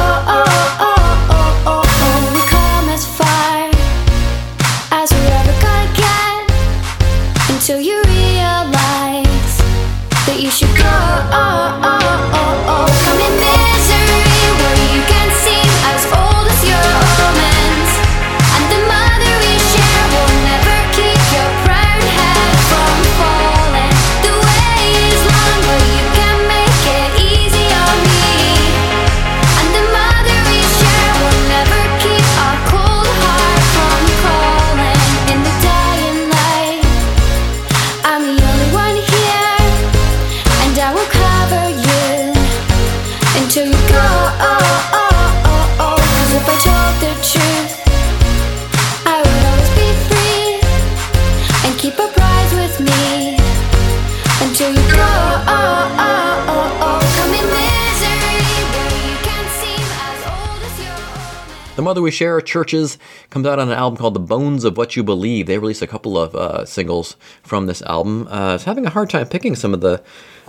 Mother 61.98 62.04
We 62.04 62.10
Share 62.12 62.40
Churches 62.40 62.96
comes 63.30 63.44
out 63.44 63.58
on 63.58 63.72
an 63.72 63.76
album 63.76 63.96
called 63.96 64.14
The 64.14 64.20
Bones 64.20 64.62
of 64.62 64.76
What 64.76 64.94
You 64.94 65.02
Believe. 65.02 65.48
They 65.48 65.58
released 65.58 65.82
a 65.82 65.86
couple 65.88 66.16
of 66.16 66.32
uh, 66.32 66.64
singles 66.64 67.16
from 67.42 67.66
this 67.66 67.82
album. 67.82 68.28
Uh, 68.28 68.30
I 68.30 68.52
was 68.52 68.62
having 68.62 68.86
a 68.86 68.90
hard 68.90 69.10
time 69.10 69.26
picking 69.26 69.56
some 69.56 69.74
of 69.74 69.80
the 69.80 70.00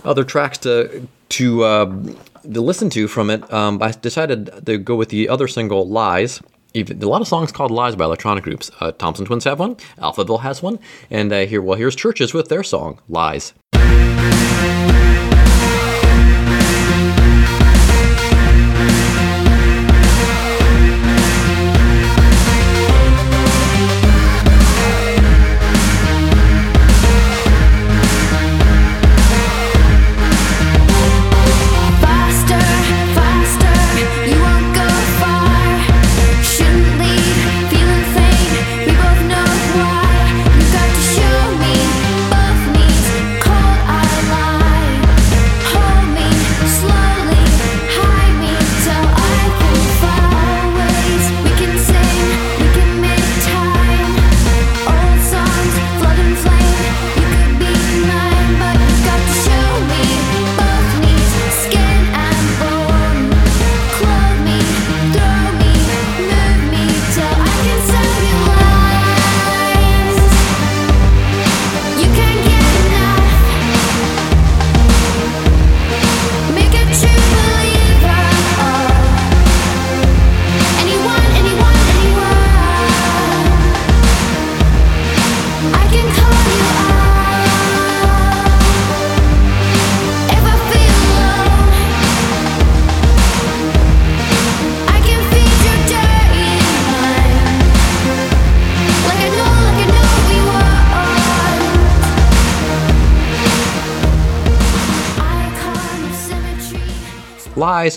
other 0.04 0.22
tracks 0.22 0.58
to 0.58 1.08
to 1.30 1.64
uh, 1.64 1.86
to 2.44 2.60
listen 2.60 2.88
to 2.90 3.08
from 3.08 3.30
it. 3.30 3.52
Um, 3.52 3.82
I 3.82 3.90
decided 3.90 4.64
to 4.64 4.78
go 4.78 4.94
with 4.94 5.08
the 5.08 5.28
other 5.28 5.48
single, 5.48 5.88
Lies. 5.88 6.40
Even, 6.72 7.02
a 7.02 7.08
lot 7.08 7.20
of 7.20 7.26
songs 7.26 7.50
called 7.50 7.72
Lies 7.72 7.96
by 7.96 8.04
electronic 8.04 8.44
groups. 8.44 8.70
Uh, 8.78 8.92
Thompson 8.92 9.26
Twins 9.26 9.42
have 9.42 9.58
one, 9.58 9.74
Alphaville 9.98 10.42
has 10.42 10.62
one, 10.62 10.78
and 11.10 11.32
uh, 11.32 11.46
here, 11.46 11.60
well, 11.60 11.76
here's 11.76 11.96
Churches 11.96 12.32
with 12.32 12.48
their 12.48 12.62
song, 12.62 13.00
Lies. 13.08 13.54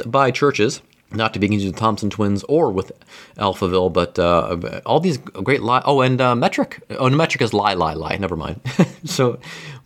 By 0.05 0.31
Churches. 0.31 0.81
Not 1.11 1.33
to 1.33 1.39
be 1.39 1.47
confused 1.47 1.67
with 1.67 1.79
Thompson 1.79 2.09
Twins 2.09 2.43
or 2.45 2.71
with 2.71 2.91
Alphaville, 3.37 3.93
but 3.93 4.17
uh, 4.17 4.81
all 4.83 4.99
these 4.99 5.17
great 5.17 5.61
lie. 5.61 5.83
Oh, 5.85 6.01
and 6.01 6.19
uh, 6.19 6.35
Metric. 6.35 6.81
Oh, 6.97 7.07
no, 7.07 7.15
Metric 7.15 7.43
is 7.43 7.53
lie, 7.53 7.75
lie, 7.75 7.93
lie. 7.93 8.17
Never 8.17 8.35
mind. 8.35 8.59
so, 9.05 9.39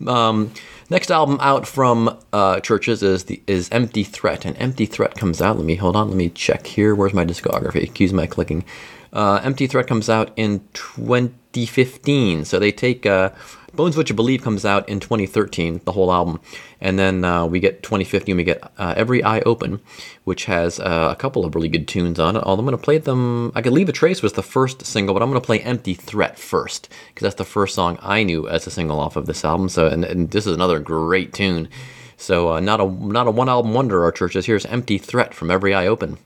um, 0.06 0.54
next 0.90 1.12
album 1.12 1.38
out 1.42 1.68
from 1.68 2.18
uh, 2.32 2.62
Churches 2.62 3.04
is 3.04 3.26
the 3.26 3.42
is 3.46 3.68
Empty 3.74 4.06
Threat, 4.06 4.46
and 4.46 4.56
Empty 4.58 4.86
Threat 4.86 5.16
comes 5.16 5.42
out. 5.42 5.58
Let 5.58 5.66
me 5.66 5.76
hold 5.76 5.98
on. 5.98 6.08
Let 6.08 6.16
me 6.16 6.30
check 6.30 6.66
here. 6.66 6.96
Where's 6.96 7.14
my 7.14 7.26
discography? 7.26 7.84
Excuse 7.84 8.14
my 8.14 8.26
clicking. 8.26 8.64
Uh, 9.12 9.42
Empty 9.44 9.68
Threat 9.68 9.88
comes 9.88 10.10
out 10.10 10.32
in 10.38 10.62
2015. 10.74 12.46
So 12.46 12.58
they 12.58 12.72
take 12.72 13.06
uh, 13.06 13.32
Bones 13.78 13.96
What 13.96 14.10
You 14.10 14.16
Believe 14.16 14.42
comes 14.42 14.66
out 14.66 14.90
in 14.90 15.00
2013, 15.00 15.82
the 15.86 15.92
whole 15.94 16.12
album. 16.12 16.42
And 16.82 17.00
then 17.00 17.24
uh, 17.24 17.46
we 17.46 17.60
get 17.60 17.84
2015, 17.84 18.36
we 18.36 18.44
get 18.44 18.62
uh, 18.78 18.96
Every 18.98 19.24
Eye 19.24 19.40
Open, 19.42 19.80
which 20.26 20.46
has 20.46 20.80
uh, 20.80 21.10
a 21.12 21.16
couple 21.16 21.46
of 21.46 21.56
really 21.56 21.70
good 21.70 21.88
tunes 21.88 22.20
on 22.20 22.36
it. 22.36 22.44
Although 22.44 22.62
I'm 22.62 22.66
going 22.66 22.78
to 22.78 22.84
play 22.84 22.98
them, 22.98 23.52
I 23.56 23.62
could 23.62 23.72
Leave 23.72 23.88
a 23.88 23.94
Trace 23.94 24.22
was 24.22 24.34
the 24.34 24.44
first 24.44 24.86
single, 24.86 25.14
but 25.14 25.22
I'm 25.22 25.30
going 25.30 25.40
to 25.40 25.46
play 25.46 25.60
Empty 25.62 25.94
Threat 25.94 26.38
first, 26.38 26.90
because 27.10 27.24
that's 27.24 27.36
the 27.36 27.46
first 27.46 27.76
song 27.76 27.98
I 28.02 28.24
knew 28.24 28.50
as 28.50 28.68
a 28.68 28.72
single 28.72 29.00
off 29.00 29.16
of 29.16 29.28
this 29.28 29.46
album. 29.46 29.70
So, 29.70 29.88
and, 29.88 30.04
and 30.04 30.32
this 30.32 30.48
is 30.48 30.56
another 30.56 30.80
great 30.80 31.32
tune. 31.32 31.70
So, 32.18 32.54
uh, 32.54 32.60
not 32.60 32.82
a 32.82 32.86
not 32.86 33.28
a 33.28 33.32
one 33.32 33.48
album 33.48 33.76
wonder, 33.76 34.04
our 34.04 34.12
churches. 34.12 34.48
Here's 34.48 34.66
Empty 34.66 34.98
Threat 34.98 35.36
from 35.36 35.52
Every 35.52 35.76
Eye 35.76 35.86
Open. 35.86 36.18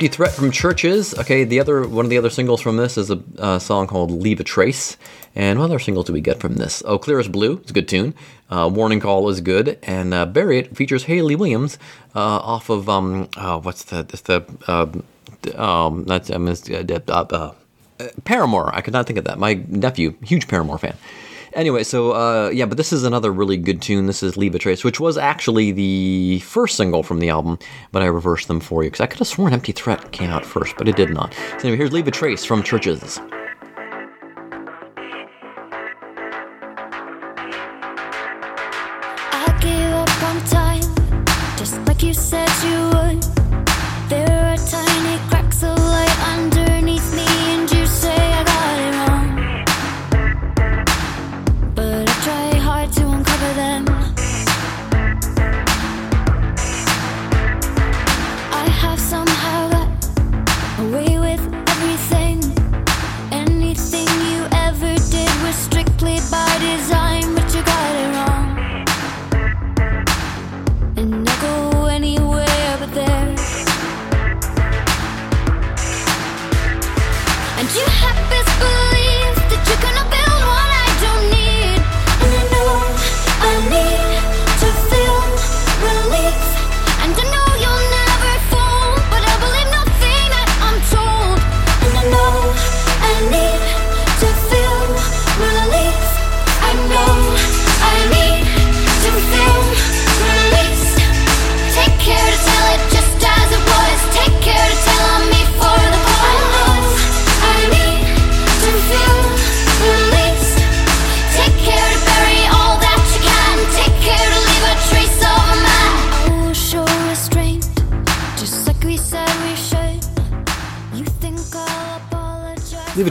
Empty 0.00 0.16
Threat 0.16 0.32
from 0.32 0.50
Churches. 0.50 1.12
Okay, 1.18 1.44
the 1.44 1.60
other 1.60 1.86
one 1.86 2.06
of 2.06 2.10
the 2.10 2.16
other 2.16 2.30
singles 2.30 2.62
from 2.62 2.78
this 2.78 2.96
is 2.96 3.10
a 3.10 3.22
uh, 3.36 3.58
song 3.58 3.86
called 3.86 4.10
Leave 4.10 4.40
a 4.40 4.42
Trace. 4.42 4.96
And 5.34 5.58
what 5.58 5.66
other 5.66 5.78
singles 5.78 6.06
do 6.06 6.14
we 6.14 6.22
get 6.22 6.40
from 6.40 6.54
this? 6.54 6.82
Oh, 6.86 6.96
Clear 6.96 7.18
as 7.18 7.28
Blue, 7.28 7.58
it's 7.58 7.70
a 7.70 7.74
good 7.74 7.86
tune. 7.86 8.14
Uh, 8.48 8.70
Warning 8.72 8.98
Call 9.00 9.28
is 9.28 9.42
good. 9.42 9.78
And 9.82 10.14
uh, 10.14 10.24
Bury 10.24 10.56
It 10.56 10.74
features 10.74 11.04
Hayley 11.04 11.36
Williams 11.36 11.76
uh, 12.14 12.18
off 12.18 12.70
of, 12.70 12.88
um, 12.88 13.28
oh, 13.36 13.58
what's 13.58 13.84
the, 13.84 13.98
it's 13.98 14.22
the, 14.22 14.42
um, 14.66 15.04
um, 15.54 16.04
that's, 16.04 16.30
uh, 16.30 17.00
uh, 17.08 17.12
uh, 17.12 17.52
Paramore. 18.24 18.74
I 18.74 18.80
could 18.80 18.94
not 18.94 19.06
think 19.06 19.18
of 19.18 19.26
that. 19.26 19.38
My 19.38 19.62
nephew, 19.68 20.14
huge 20.22 20.48
Paramore 20.48 20.78
fan. 20.78 20.96
Anyway, 21.52 21.82
so 21.82 22.12
uh, 22.12 22.50
yeah, 22.50 22.64
but 22.64 22.76
this 22.76 22.92
is 22.92 23.04
another 23.04 23.32
really 23.32 23.56
good 23.56 23.82
tune. 23.82 24.06
This 24.06 24.22
is 24.22 24.36
Leave 24.36 24.54
a 24.54 24.58
Trace, 24.58 24.84
which 24.84 25.00
was 25.00 25.18
actually 25.18 25.72
the 25.72 26.40
first 26.40 26.76
single 26.76 27.02
from 27.02 27.18
the 27.18 27.28
album, 27.28 27.58
but 27.92 28.02
I 28.02 28.06
reversed 28.06 28.48
them 28.48 28.60
for 28.60 28.84
you 28.84 28.90
because 28.90 29.00
I 29.00 29.06
could 29.06 29.18
have 29.18 29.28
sworn 29.28 29.52
Empty 29.52 29.72
Threat 29.72 30.12
came 30.12 30.30
out 30.30 30.44
first, 30.44 30.76
but 30.76 30.88
it 30.88 30.96
did 30.96 31.10
not. 31.10 31.34
So 31.34 31.58
anyway, 31.60 31.76
here's 31.76 31.92
Leave 31.92 32.08
a 32.08 32.10
Trace 32.10 32.44
from 32.44 32.62
Churches. 32.62 33.20
You 42.02 42.14
said 42.14 42.48
you 42.64 42.99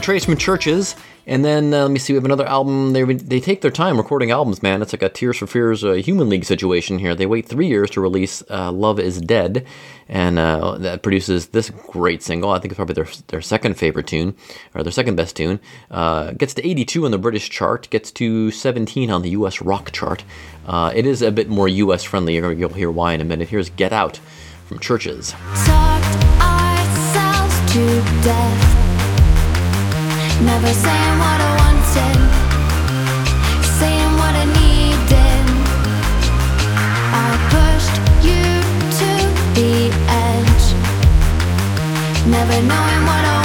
Leave 0.00 0.04
Trace 0.04 0.24
from 0.24 0.36
Churches. 0.36 0.96
And 1.26 1.44
then 1.44 1.72
uh, 1.72 1.82
let 1.82 1.90
me 1.92 1.98
see, 1.98 2.12
we 2.12 2.16
have 2.16 2.24
another 2.24 2.46
album. 2.46 2.92
They, 2.92 3.04
they 3.04 3.38
take 3.40 3.60
their 3.60 3.70
time 3.70 3.96
recording 3.98 4.30
albums, 4.32 4.62
man. 4.62 4.82
It's 4.82 4.92
like 4.92 5.02
a 5.02 5.08
Tears 5.08 5.36
for 5.36 5.46
Fears 5.46 5.84
uh, 5.84 5.92
Human 5.92 6.28
League 6.28 6.44
situation 6.44 6.98
here. 6.98 7.14
They 7.14 7.26
wait 7.26 7.46
three 7.46 7.68
years 7.68 7.90
to 7.90 8.00
release 8.00 8.42
uh, 8.50 8.72
Love 8.72 8.98
is 8.98 9.20
Dead, 9.20 9.64
and 10.08 10.38
uh, 10.38 10.78
that 10.78 11.02
produces 11.02 11.48
this 11.48 11.70
great 11.70 12.22
single. 12.22 12.50
I 12.50 12.58
think 12.58 12.72
it's 12.72 12.76
probably 12.76 12.94
their, 12.94 13.06
their 13.28 13.42
second 13.42 13.74
favorite 13.74 14.08
tune, 14.08 14.34
or 14.74 14.82
their 14.82 14.90
second 14.90 15.14
best 15.16 15.36
tune. 15.36 15.60
Uh, 15.90 16.32
gets 16.32 16.54
to 16.54 16.66
82 16.66 17.04
on 17.04 17.10
the 17.12 17.18
British 17.18 17.48
chart, 17.48 17.88
gets 17.90 18.10
to 18.12 18.50
17 18.50 19.10
on 19.10 19.22
the 19.22 19.30
US 19.30 19.60
rock 19.62 19.92
chart. 19.92 20.24
Uh, 20.66 20.90
it 20.94 21.06
is 21.06 21.22
a 21.22 21.30
bit 21.30 21.48
more 21.48 21.68
US 21.68 22.02
friendly. 22.02 22.34
You're- 22.34 22.56
You'll 22.56 22.70
hear 22.70 22.90
why 22.90 23.12
in 23.12 23.20
a 23.20 23.24
minute. 23.24 23.48
Here's 23.50 23.70
Get 23.70 23.92
Out 23.92 24.16
from 24.66 24.80
Churches. 24.80 25.32
to 27.70 28.02
death. 28.24 28.79
Never 30.42 30.72
saying 30.72 31.18
what 31.18 31.40
I 31.40 31.50
wanted, 31.60 32.18
saying 33.78 34.12
what 34.20 34.34
I 34.34 34.46
needed. 34.60 35.46
I 37.12 37.28
pushed 37.52 37.96
you 38.24 38.44
to 39.00 39.10
the 39.54 39.92
edge, 40.08 40.66
never 42.26 42.58
knowing 42.62 43.02
what 43.06 43.24
I 43.24 43.39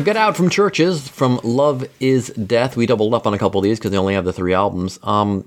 So 0.00 0.04
get 0.04 0.16
out 0.16 0.34
from 0.34 0.48
churches 0.48 1.06
from 1.06 1.38
Love 1.44 1.86
Is 2.00 2.28
Death. 2.30 2.74
We 2.74 2.86
doubled 2.86 3.12
up 3.12 3.26
on 3.26 3.34
a 3.34 3.38
couple 3.38 3.58
of 3.58 3.64
these 3.64 3.78
because 3.78 3.90
they 3.90 3.98
only 3.98 4.14
have 4.14 4.24
the 4.24 4.32
three 4.32 4.54
albums. 4.54 4.98
Um, 5.02 5.46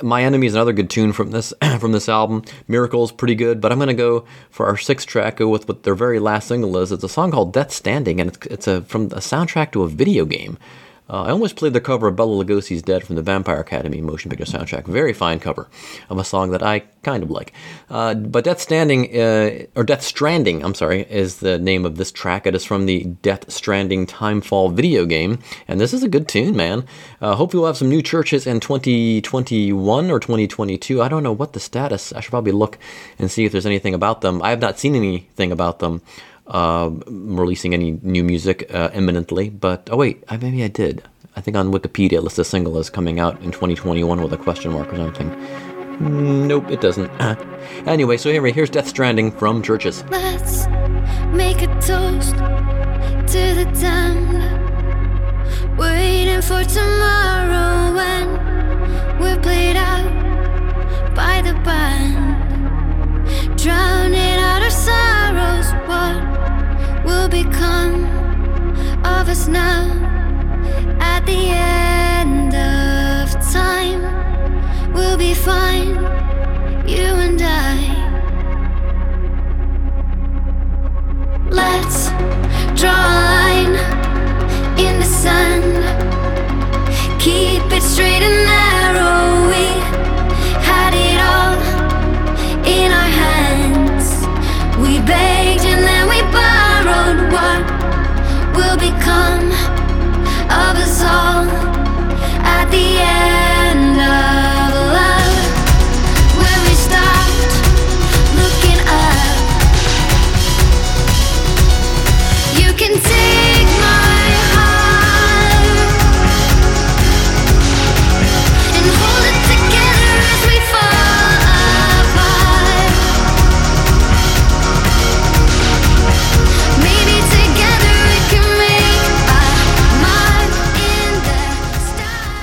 my 0.00 0.24
enemy 0.24 0.46
is 0.46 0.54
another 0.54 0.72
good 0.72 0.88
tune 0.88 1.12
from 1.12 1.32
this 1.32 1.52
from 1.80 1.92
this 1.92 2.08
album. 2.08 2.42
Miracle's 2.66 3.12
pretty 3.12 3.34
good, 3.34 3.60
but 3.60 3.70
I'm 3.70 3.78
gonna 3.78 3.92
go 3.92 4.24
for 4.48 4.64
our 4.64 4.78
sixth 4.78 5.06
track. 5.06 5.36
Go 5.36 5.48
with 5.48 5.68
what 5.68 5.82
their 5.82 5.94
very 5.94 6.18
last 6.18 6.48
single 6.48 6.78
is. 6.78 6.92
It's 6.92 7.04
a 7.04 7.10
song 7.10 7.30
called 7.30 7.52
"Death 7.52 7.72
Standing," 7.72 8.22
and 8.22 8.34
it's, 8.34 8.46
it's 8.46 8.66
a 8.66 8.80
from 8.84 9.08
a 9.08 9.20
soundtrack 9.20 9.70
to 9.72 9.82
a 9.82 9.88
video 9.88 10.24
game. 10.24 10.56
Uh, 11.10 11.24
I 11.24 11.30
almost 11.30 11.56
played 11.56 11.72
the 11.72 11.80
cover 11.80 12.06
of 12.06 12.14
Bela 12.14 12.44
Lugosi's 12.44 12.82
Dead 12.82 13.02
from 13.02 13.16
the 13.16 13.22
Vampire 13.22 13.58
Academy 13.58 14.00
motion 14.00 14.30
picture 14.30 14.44
soundtrack. 14.44 14.84
Very 14.84 15.12
fine 15.12 15.40
cover 15.40 15.68
of 16.08 16.18
a 16.18 16.24
song 16.24 16.52
that 16.52 16.62
I 16.62 16.80
kind 17.02 17.24
of 17.24 17.32
like. 17.32 17.52
Uh, 17.88 18.14
but 18.14 18.44
Death 18.44 18.60
Standing, 18.60 19.18
uh, 19.18 19.66
or 19.74 19.82
Death 19.82 20.02
Stranding, 20.02 20.64
I'm 20.64 20.74
sorry, 20.74 21.02
is 21.10 21.38
the 21.38 21.58
name 21.58 21.84
of 21.84 21.96
this 21.96 22.12
track. 22.12 22.46
It 22.46 22.54
is 22.54 22.64
from 22.64 22.86
the 22.86 23.04
Death 23.22 23.50
Stranding 23.50 24.06
Timefall 24.06 24.72
video 24.72 25.04
game. 25.04 25.40
And 25.66 25.80
this 25.80 25.92
is 25.92 26.04
a 26.04 26.08
good 26.08 26.28
tune, 26.28 26.54
man. 26.54 26.84
Uh, 27.20 27.34
hopefully, 27.34 27.60
we'll 27.60 27.70
have 27.70 27.76
some 27.76 27.88
new 27.88 28.02
churches 28.02 28.46
in 28.46 28.60
2021 28.60 30.10
or 30.12 30.20
2022. 30.20 31.02
I 31.02 31.08
don't 31.08 31.24
know 31.24 31.32
what 31.32 31.54
the 31.54 31.60
status. 31.60 32.12
I 32.12 32.20
should 32.20 32.30
probably 32.30 32.52
look 32.52 32.78
and 33.18 33.28
see 33.28 33.44
if 33.44 33.50
there's 33.50 33.66
anything 33.66 33.94
about 33.94 34.20
them. 34.20 34.40
I 34.42 34.50
have 34.50 34.60
not 34.60 34.78
seen 34.78 34.94
anything 34.94 35.50
about 35.50 35.80
them 35.80 36.02
uh, 36.50 36.90
releasing 37.06 37.72
any 37.74 37.98
new 38.02 38.22
music 38.24 38.72
uh, 38.74 38.90
imminently. 38.92 39.48
But 39.50 39.88
oh 39.90 39.96
wait, 39.96 40.22
I, 40.28 40.36
maybe 40.36 40.62
I 40.62 40.68
did. 40.68 41.02
I 41.36 41.40
think 41.40 41.56
on 41.56 41.72
Wikipedia 41.72 42.14
it 42.14 42.22
lists 42.22 42.38
a 42.38 42.44
single 42.44 42.76
as 42.78 42.90
coming 42.90 43.20
out 43.20 43.40
in 43.40 43.52
2021 43.52 44.20
with 44.22 44.32
a 44.32 44.36
question 44.36 44.72
mark 44.72 44.92
or 44.92 44.96
something. 44.96 45.30
Mm, 45.30 46.46
Nope, 46.46 46.70
it 46.70 46.80
doesn't. 46.80 47.08
anyway, 47.86 48.16
so 48.16 48.30
here, 48.30 48.44
here's 48.46 48.70
Death 48.70 48.88
Stranding 48.88 49.30
from 49.30 49.62
Churches. 49.62 50.02
Let's 50.10 50.66
make 51.28 51.62
a 51.62 51.66
toast 51.80 52.34
to 52.34 53.54
the 53.54 53.70
damned. 53.80 54.58
Waiting 55.78 56.42
for 56.42 56.64
tomorrow 56.64 57.94
when 57.94 59.18
we're 59.20 59.40
played 59.40 59.76
out 59.76 61.14
by 61.14 61.42
the 61.42 61.54
band. 61.60 62.29
Drowning 63.62 64.38
out 64.38 64.62
our 64.62 64.70
sorrows, 64.70 65.72
what 65.86 67.04
will 67.04 67.28
become 67.28 68.04
of 69.04 69.28
us 69.28 69.48
now? 69.48 69.84
At 70.98 71.26
the 71.26 71.50
end 71.50 72.54
of 72.54 73.30
time, 73.52 74.94
we'll 74.94 75.18
be 75.18 75.34
fine, 75.34 75.88
you 76.88 77.04
and 77.04 77.42
I. 77.42 77.89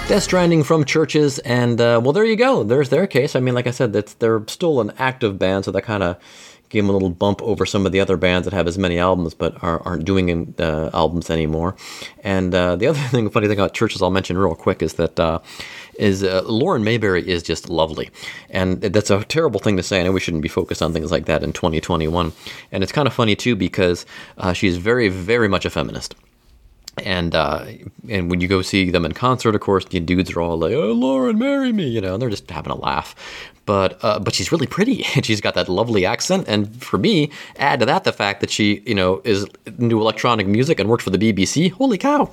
Death 0.08 0.24
Stranding 0.24 0.64
from 0.64 0.86
Churches, 0.86 1.38
and 1.40 1.82
uh, 1.82 2.00
well, 2.02 2.14
there 2.14 2.24
you 2.24 2.38
go. 2.38 2.64
There's 2.64 2.88
their 2.88 3.08
case. 3.08 3.36
I 3.36 3.42
mean, 3.42 3.54
like 3.54 3.68
I 3.68 3.72
said, 3.72 3.92
that's 3.92 4.14
they're 4.14 4.42
still 4.48 4.80
an 4.80 4.94
active 4.98 5.38
band, 5.38 5.66
so 5.66 5.72
that 5.74 5.82
kind 5.82 6.02
of 6.02 6.16
gave 6.70 6.84
them 6.84 6.90
a 6.90 6.94
little 6.94 7.10
bump 7.10 7.42
over 7.42 7.66
some 7.66 7.86
of 7.86 7.92
the 7.92 8.00
other 8.00 8.16
bands 8.16 8.46
that 8.46 8.54
have 8.54 8.68
as 8.68 8.78
many 8.78 8.98
albums 8.98 9.34
but 9.34 9.62
are, 9.62 9.82
aren't 9.84 10.06
doing 10.06 10.56
uh, 10.60 10.90
albums 10.94 11.30
anymore. 11.30 11.76
And 12.24 12.56
uh, 12.56 12.78
the 12.78 12.88
other 12.88 13.00
thing, 13.10 13.30
funny 13.30 13.50
thing 13.50 13.60
about 13.60 13.74
Churches, 13.74 14.02
I'll 14.02 14.10
mention 14.10 14.38
real 14.38 14.56
quick 14.56 14.82
is 14.82 14.94
that. 14.94 15.20
Uh, 15.20 15.40
is 16.00 16.24
uh, 16.24 16.44
Lauren 16.46 16.84
Mayberry 16.84 17.28
is 17.28 17.42
just 17.42 17.72
lovely, 17.72 18.12
and 18.52 18.80
that's 18.80 19.10
a 19.10 19.24
terrible 19.24 19.60
thing 19.60 19.78
to 19.78 19.84
say. 19.84 20.00
I 20.00 20.04
know 20.04 20.12
we 20.12 20.20
shouldn't 20.20 20.44
be 20.44 20.48
focused 20.48 20.84
on 20.84 20.94
things 20.94 21.12
like 21.12 21.26
that 21.26 21.42
in 21.42 21.54
2021, 21.54 22.34
and 22.72 22.84
it's 22.84 22.92
kind 22.92 23.08
of 23.08 23.16
funny 23.16 23.36
too 23.36 23.56
because 23.56 24.06
uh, 24.38 24.54
she's 24.54 24.78
very, 24.78 25.10
very 25.10 25.48
much 25.48 25.66
a 25.66 25.72
feminist 25.72 26.14
and 27.04 27.36
uh, 27.36 27.66
and 28.10 28.30
when 28.30 28.42
you 28.42 28.48
go 28.48 28.62
see 28.62 28.90
them 28.92 29.06
in 29.06 29.14
concert, 29.14 29.56
of 29.56 29.62
course, 29.62 29.86
the 29.86 30.00
dudes 30.00 30.32
are 30.32 30.42
all 30.42 30.58
like, 30.58 30.74
"Oh, 30.74 30.92
Lauren, 30.92 31.38
marry 31.38 31.72
me," 31.72 31.88
you 31.88 32.02
know, 32.02 32.14
and 32.14 32.22
they're 32.22 32.30
just 32.30 32.50
having 32.50 32.72
a 32.72 32.76
laugh. 32.76 33.16
But 33.68 34.04
uh, 34.04 34.18
but 34.18 34.34
she's 34.34 34.52
really 34.52 34.66
pretty, 34.66 35.06
and 35.16 35.24
she's 35.24 35.42
got 35.42 35.54
that 35.54 35.70
lovely 35.70 36.08
accent. 36.08 36.46
And 36.48 36.82
for 36.82 36.98
me, 36.98 37.30
add 37.58 37.82
to 37.82 37.86
that 37.86 38.04
the 38.06 38.12
fact 38.12 38.42
that 38.42 38.50
she, 38.50 38.82
you 38.88 38.96
know, 38.96 39.22
is 39.24 39.46
into 39.66 40.02
electronic 40.02 40.48
music 40.48 40.80
and 40.80 40.90
worked 40.90 41.04
for 41.04 41.12
the 41.12 41.20
BBC. 41.20 41.72
Holy 41.72 42.00
cow! 42.00 42.32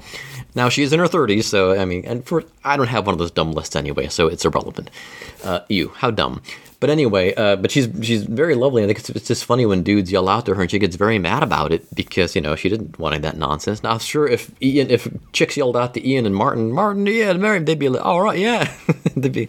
Now 0.54 0.68
she's 0.68 0.92
in 0.92 1.00
her 1.00 1.06
30s, 1.06 1.44
so 1.44 1.78
I 1.78 1.84
mean, 1.84 2.04
and 2.06 2.24
for 2.24 2.44
I 2.64 2.76
don't 2.78 2.86
have 2.86 3.04
one 3.04 3.12
of 3.12 3.18
those 3.18 3.32
dumb 3.32 3.52
lists 3.52 3.76
anyway, 3.76 4.08
so 4.08 4.28
it's 4.28 4.44
irrelevant. 4.44 4.90
Uh, 5.42 5.60
you, 5.68 5.88
how 5.88 6.10
dumb. 6.10 6.40
But 6.84 6.90
anyway, 6.90 7.32
uh, 7.34 7.56
but 7.56 7.70
she's 7.70 7.88
she's 8.02 8.24
very 8.24 8.54
lovely. 8.54 8.82
I 8.82 8.86
think 8.86 8.98
it's, 8.98 9.08
it's 9.08 9.28
just 9.28 9.46
funny 9.46 9.64
when 9.64 9.82
dudes 9.82 10.12
yell 10.12 10.28
out 10.28 10.44
to 10.44 10.54
her 10.54 10.60
and 10.60 10.70
she 10.70 10.78
gets 10.78 10.96
very 10.96 11.18
mad 11.18 11.42
about 11.42 11.72
it 11.72 11.82
because 11.94 12.36
you 12.36 12.42
know 12.42 12.56
she 12.56 12.68
didn't 12.68 12.98
want 12.98 13.14
any 13.14 13.22
that 13.22 13.38
nonsense. 13.38 13.82
Now, 13.82 13.96
sure, 13.96 14.28
if 14.28 14.50
Iain, 14.62 14.90
if 14.90 15.08
chicks 15.32 15.56
yelled 15.56 15.78
out 15.78 15.94
to 15.94 16.06
Iain 16.06 16.26
and 16.26 16.34
Martin, 16.34 16.72
Martin, 16.72 17.06
yeah, 17.06 17.32
marry, 17.32 17.60
they'd 17.60 17.78
be 17.78 17.88
like, 17.88 18.04
all 18.04 18.20
right, 18.20 18.38
yeah, 18.38 18.70
be. 19.18 19.48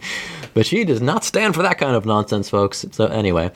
But 0.54 0.64
she 0.64 0.84
does 0.84 1.02
not 1.02 1.24
stand 1.24 1.54
for 1.54 1.62
that 1.62 1.75
kind 1.78 1.96
of 1.96 2.06
nonsense, 2.06 2.48
folks. 2.48 2.84
So 2.92 3.06
anyway, 3.06 3.50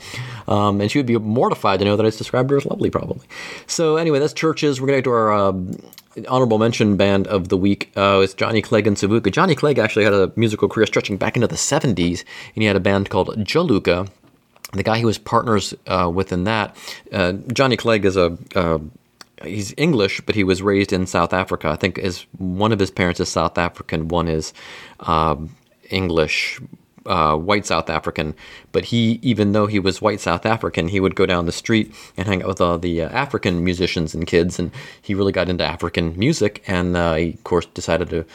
um, 0.47 0.81
and 0.81 0.91
she 0.91 0.99
would 0.99 1.05
be 1.05 1.17
mortified 1.17 1.79
to 1.79 1.85
know 1.85 1.95
that 1.95 2.05
I 2.05 2.09
described 2.09 2.49
her 2.49 2.57
as 2.57 2.65
lovely, 2.65 2.89
probably. 2.89 3.25
So 3.67 3.97
anyway, 3.97 4.19
that's 4.19 4.33
churches. 4.33 4.79
We're 4.79 4.87
gonna 4.87 4.97
get 4.97 5.05
to 5.05 5.11
our. 5.11 5.33
um 5.33 5.79
honorable 6.27 6.57
mention 6.57 6.97
band 6.97 7.25
of 7.27 7.47
the 7.47 7.55
week 7.55 7.89
uh, 7.95 8.19
is 8.21 8.33
Johnny 8.33 8.61
Clegg 8.61 8.85
and 8.85 8.97
Savuka. 8.97 9.31
Johnny 9.31 9.55
Clegg 9.55 9.79
actually 9.79 10.03
had 10.03 10.13
a 10.13 10.29
musical 10.35 10.67
career 10.67 10.85
stretching 10.85 11.15
back 11.15 11.37
into 11.37 11.47
the 11.47 11.55
70s, 11.55 12.25
and 12.53 12.61
he 12.61 12.65
had 12.65 12.75
a 12.75 12.81
band 12.81 13.09
called 13.09 13.29
Juluka. 13.37 14.09
The 14.73 14.83
guy 14.83 14.97
he 14.97 15.05
was 15.05 15.17
partners 15.17 15.73
uh, 15.87 16.11
with 16.13 16.33
in 16.33 16.43
that, 16.45 16.75
uh, 17.13 17.33
Johnny 17.53 17.77
Clegg 17.77 18.05
is 18.05 18.17
a. 18.17 18.37
Uh, 18.55 18.79
He's 19.43 19.73
English, 19.75 20.21
but 20.21 20.35
he 20.35 20.43
was 20.43 20.61
raised 20.61 20.93
in 20.93 21.07
South 21.07 21.33
Africa. 21.33 21.69
I 21.69 21.75
think 21.75 21.97
is 21.97 22.27
one 22.37 22.71
of 22.71 22.77
his 22.77 22.91
parents 22.91 23.19
is 23.19 23.29
South 23.29 23.57
African, 23.57 24.07
one 24.07 24.27
is 24.27 24.53
um, 24.99 25.55
English, 25.89 26.59
uh, 27.05 27.35
white 27.35 27.65
South 27.65 27.89
African. 27.89 28.35
But 28.71 28.85
he, 28.85 29.19
even 29.21 29.51
though 29.51 29.67
he 29.67 29.79
was 29.79 30.01
white 30.01 30.19
South 30.19 30.45
African, 30.45 30.87
he 30.87 30.99
would 30.99 31.15
go 31.15 31.25
down 31.25 31.45
the 31.45 31.51
street 31.51 31.93
and 32.17 32.27
hang 32.27 32.41
out 32.41 32.47
with 32.47 32.61
all 32.61 32.77
the 32.77 33.01
uh, 33.01 33.09
African 33.09 33.63
musicians 33.63 34.13
and 34.13 34.27
kids, 34.27 34.59
and 34.59 34.71
he 35.01 35.13
really 35.13 35.31
got 35.31 35.49
into 35.49 35.65
African 35.65 36.17
music. 36.17 36.63
And 36.67 36.95
uh, 36.95 37.15
he, 37.15 37.29
of 37.31 37.43
course, 37.43 37.65
decided 37.67 38.09
to 38.09 38.25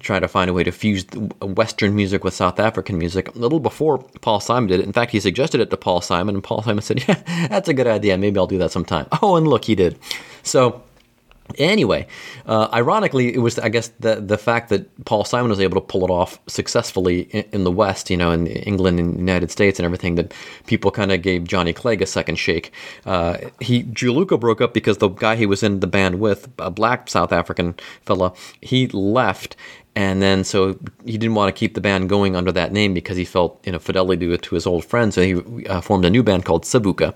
try 0.00 0.18
to 0.18 0.28
find 0.28 0.50
a 0.50 0.52
way 0.52 0.64
to 0.64 0.72
fuse 0.72 1.04
Western 1.40 1.94
music 1.94 2.24
with 2.24 2.34
South 2.34 2.58
African 2.58 2.98
music. 2.98 3.34
A 3.34 3.38
little 3.38 3.60
before 3.60 3.98
Paul 3.98 4.40
Simon 4.40 4.68
did 4.68 4.80
it. 4.80 4.86
In 4.86 4.92
fact, 4.92 5.12
he 5.12 5.20
suggested 5.20 5.60
it 5.60 5.70
to 5.70 5.76
Paul 5.76 6.00
Simon, 6.00 6.34
and 6.34 6.44
Paul 6.44 6.62
Simon 6.62 6.82
said, 6.82 7.04
"Yeah, 7.08 7.22
that's 7.48 7.68
a 7.68 7.74
good 7.74 7.86
idea. 7.86 8.18
Maybe 8.18 8.38
I'll 8.38 8.46
do 8.46 8.58
that 8.58 8.72
sometime." 8.72 9.06
Oh, 9.22 9.36
and 9.36 9.46
look, 9.48 9.64
he 9.64 9.74
did. 9.74 9.98
So. 10.42 10.82
Anyway, 11.58 12.06
uh, 12.46 12.68
ironically, 12.72 13.34
it 13.34 13.38
was 13.38 13.58
I 13.58 13.68
guess 13.68 13.88
the 14.00 14.16
the 14.16 14.38
fact 14.38 14.70
that 14.70 15.04
Paul 15.04 15.24
Simon 15.24 15.50
was 15.50 15.60
able 15.60 15.74
to 15.80 15.86
pull 15.86 16.04
it 16.04 16.10
off 16.10 16.40
successfully 16.46 17.22
in, 17.30 17.44
in 17.52 17.64
the 17.64 17.70
West, 17.70 18.08
you 18.08 18.16
know, 18.16 18.30
in 18.32 18.46
England 18.46 18.98
and 18.98 19.14
the 19.14 19.18
United 19.18 19.50
States 19.50 19.78
and 19.78 19.84
everything, 19.84 20.14
that 20.14 20.32
people 20.66 20.90
kind 20.90 21.12
of 21.12 21.20
gave 21.20 21.44
Johnny 21.44 21.72
Clegg 21.72 22.00
a 22.00 22.06
second 22.06 22.36
shake. 22.36 22.72
Uh, 23.04 23.36
he 23.60 23.84
Juluka 23.84 24.40
broke 24.40 24.62
up 24.62 24.72
because 24.72 24.98
the 24.98 25.08
guy 25.08 25.36
he 25.36 25.46
was 25.46 25.62
in 25.62 25.80
the 25.80 25.86
band 25.86 26.18
with, 26.18 26.48
a 26.58 26.70
black 26.70 27.10
South 27.10 27.32
African 27.32 27.74
fella, 28.02 28.32
he 28.60 28.88
left. 28.88 29.54
And 29.96 30.20
then, 30.20 30.42
so 30.42 30.76
he 31.04 31.16
didn't 31.18 31.36
want 31.36 31.54
to 31.54 31.58
keep 31.58 31.74
the 31.74 31.80
band 31.80 32.08
going 32.08 32.34
under 32.34 32.50
that 32.50 32.72
name 32.72 32.94
because 32.94 33.16
he 33.16 33.24
felt, 33.24 33.64
you 33.64 33.70
know, 33.70 33.78
fidelity 33.78 34.26
to, 34.26 34.36
to 34.36 34.54
his 34.56 34.66
old 34.66 34.84
friend. 34.84 35.14
So 35.14 35.22
he 35.22 35.66
uh, 35.66 35.80
formed 35.82 36.04
a 36.04 36.10
new 36.10 36.24
band 36.24 36.44
called 36.44 36.64
Savuka 36.64 37.14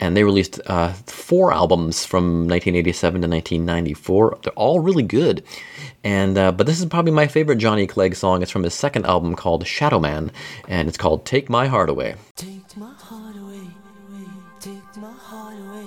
and 0.00 0.16
they 0.16 0.24
released 0.24 0.60
uh, 0.66 0.92
four 1.06 1.52
albums 1.52 2.04
from 2.04 2.48
1987 2.48 3.22
to 3.22 3.28
1994. 3.28 4.38
They're 4.42 4.52
all 4.54 4.80
really 4.80 5.02
good, 5.02 5.44
and 6.02 6.36
uh, 6.36 6.52
but 6.52 6.66
this 6.66 6.80
is 6.80 6.86
probably 6.86 7.12
my 7.12 7.26
favorite 7.26 7.58
Johnny 7.58 7.86
Clegg 7.86 8.16
song. 8.16 8.42
It's 8.42 8.50
from 8.50 8.64
his 8.64 8.74
second 8.74 9.06
album 9.06 9.36
called 9.36 9.66
Shadow 9.66 10.00
Man, 10.00 10.32
and 10.68 10.88
it's 10.88 10.98
called 10.98 11.24
"Take 11.24 11.48
My 11.48 11.66
Heart 11.66 11.90
Away." 11.90 12.16
Take 12.36 12.76
my 12.76 12.92
heart 12.94 13.36
away, 13.36 13.68
take 14.58 14.96
my 14.96 15.12
heart 15.12 15.54
away, 15.54 15.86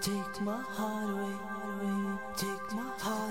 take 0.00 0.40
my 0.40 0.62
heart 0.62 1.10
away, 1.10 2.18
take 2.36 2.62
crimes 3.02 3.21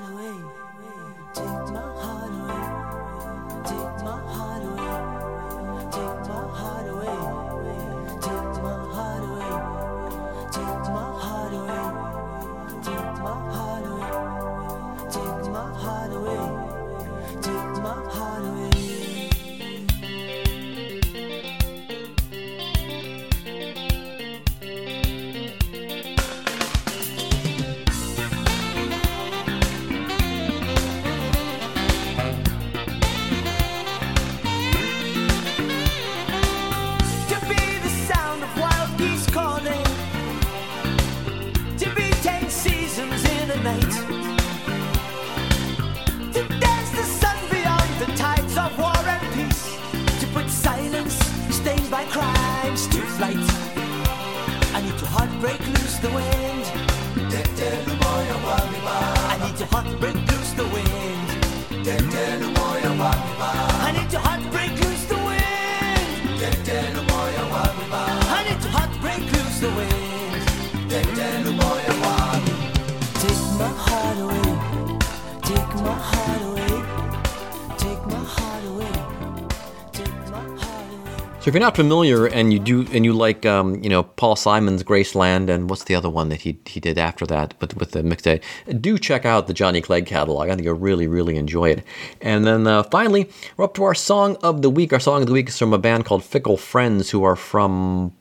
heartbreak 55.11 55.59
loose 55.67 55.97
the 55.99 56.09
wind. 56.09 56.50
So 81.41 81.47
if 81.47 81.55
you're 81.55 81.61
not 81.61 81.75
familiar 81.75 82.27
and 82.27 82.53
you 82.53 82.59
do 82.59 82.85
and 82.91 83.03
you 83.03 83.13
like 83.13 83.47
um, 83.47 83.83
you 83.83 83.89
know 83.89 84.03
Paul 84.03 84.35
Simon's 84.35 84.83
Graceland 84.83 85.49
and 85.49 85.71
what's 85.71 85.85
the 85.85 85.95
other 85.95 86.07
one 86.07 86.29
that 86.29 86.41
he 86.41 86.59
he 86.67 86.79
did 86.79 86.99
after 86.99 87.25
that 87.25 87.55
with 87.59 87.75
with 87.77 87.93
the 87.93 88.03
mixtape, 88.03 88.43
do 88.79 88.99
check 88.99 89.25
out 89.25 89.47
the 89.47 89.53
Johnny 89.53 89.81
Clegg 89.81 90.05
catalog. 90.05 90.49
I 90.49 90.51
think 90.55 90.65
you'll 90.65 90.75
really 90.75 91.07
really 91.07 91.37
enjoy 91.37 91.71
it. 91.71 91.83
And 92.21 92.45
then 92.45 92.67
uh, 92.67 92.83
finally, 92.83 93.27
we're 93.57 93.65
up 93.65 93.73
to 93.73 93.83
our 93.85 93.95
song 93.95 94.37
of 94.43 94.61
the 94.61 94.69
week. 94.69 94.93
Our 94.93 94.99
song 94.99 95.21
of 95.21 95.27
the 95.27 95.33
week 95.33 95.49
is 95.49 95.57
from 95.57 95.73
a 95.73 95.79
band 95.79 96.05
called 96.05 96.23
Fickle 96.23 96.57
Friends, 96.57 97.09
who 97.09 97.23
are 97.23 97.35
from 97.35 98.13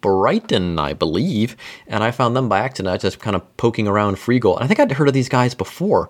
Brighton, 0.00 0.78
I 0.78 0.94
believe, 0.94 1.58
and 1.86 2.02
I 2.02 2.10
found 2.10 2.34
them 2.34 2.48
by 2.48 2.60
accident. 2.60 2.88
I 2.88 2.94
was 2.94 3.02
just 3.02 3.20
kind 3.20 3.36
of 3.36 3.56
poking 3.58 3.86
around 3.86 4.16
Freegal, 4.16 4.56
and 4.56 4.64
I 4.64 4.66
think 4.66 4.80
I'd 4.80 4.92
heard 4.92 5.08
of 5.08 5.14
these 5.14 5.28
guys 5.28 5.54
before, 5.54 6.08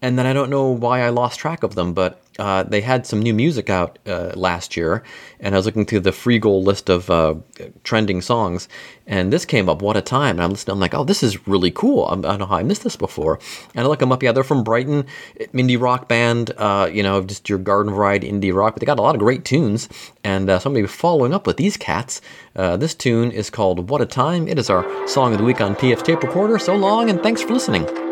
and 0.00 0.18
then 0.18 0.26
I 0.26 0.32
don't 0.32 0.50
know 0.50 0.68
why 0.68 1.00
I 1.00 1.08
lost 1.08 1.40
track 1.40 1.62
of 1.62 1.74
them, 1.74 1.92
but 1.92 2.20
uh, 2.38 2.62
they 2.62 2.80
had 2.80 3.04
some 3.04 3.20
new 3.20 3.34
music 3.34 3.68
out 3.68 3.98
uh, 4.06 4.30
last 4.36 4.76
year, 4.76 5.02
and 5.40 5.54
I 5.54 5.58
was 5.58 5.66
looking 5.66 5.84
through 5.84 6.00
the 6.00 6.12
Freegal 6.12 6.62
list 6.62 6.88
of 6.88 7.10
uh, 7.10 7.34
trending 7.82 8.20
songs, 8.20 8.68
and 9.08 9.32
this 9.32 9.44
came 9.44 9.68
up. 9.68 9.82
What 9.82 9.96
a 9.96 10.00
time! 10.00 10.38
And 10.38 10.42
I'm. 10.42 10.56
I'm 10.68 10.78
like, 10.78 10.94
oh, 10.94 11.02
this 11.02 11.24
is 11.24 11.48
really 11.48 11.72
cool. 11.72 12.04
I 12.04 12.14
don't 12.14 12.38
know 12.38 12.46
how 12.46 12.56
I 12.56 12.62
missed 12.62 12.84
this 12.84 12.94
before. 12.94 13.40
And 13.74 13.84
I 13.84 13.88
look 13.88 13.98
them 13.98 14.12
up. 14.12 14.22
Yeah, 14.22 14.30
they're 14.30 14.44
from 14.44 14.62
Brighton, 14.62 15.04
indie 15.52 15.80
rock 15.80 16.06
band. 16.06 16.52
Uh, 16.56 16.88
you 16.92 17.02
know, 17.02 17.20
just 17.22 17.48
your 17.48 17.58
garden 17.58 17.92
variety 17.92 18.30
indie 18.30 18.54
rock, 18.54 18.74
but 18.74 18.80
they 18.80 18.86
got 18.86 19.00
a 19.00 19.02
lot 19.02 19.16
of 19.16 19.20
great 19.20 19.44
tunes. 19.44 19.88
And 20.22 20.48
uh, 20.48 20.60
so 20.60 20.70
I'm 20.70 20.74
gonna 20.74 20.84
be 20.84 20.88
following 20.88 21.34
up 21.34 21.44
with 21.44 21.56
these 21.56 21.76
cats. 21.76 22.20
Uh, 22.54 22.76
this 22.76 22.94
tune 22.94 23.32
is 23.32 23.50
called 23.50 23.90
"What 23.90 24.00
a 24.00 24.06
Time." 24.06 24.46
It 24.46 24.60
is 24.60 24.70
our 24.70 25.08
song 25.08 25.32
of 25.32 25.38
the 25.38 25.44
week 25.44 25.60
on 25.60 25.74
PF 25.74 26.04
Tape 26.04 26.22
Recorder. 26.22 26.60
So 26.60 26.76
long, 26.76 27.10
and 27.10 27.20
thanks 27.20 27.42
for 27.42 27.52
listening. 27.52 28.07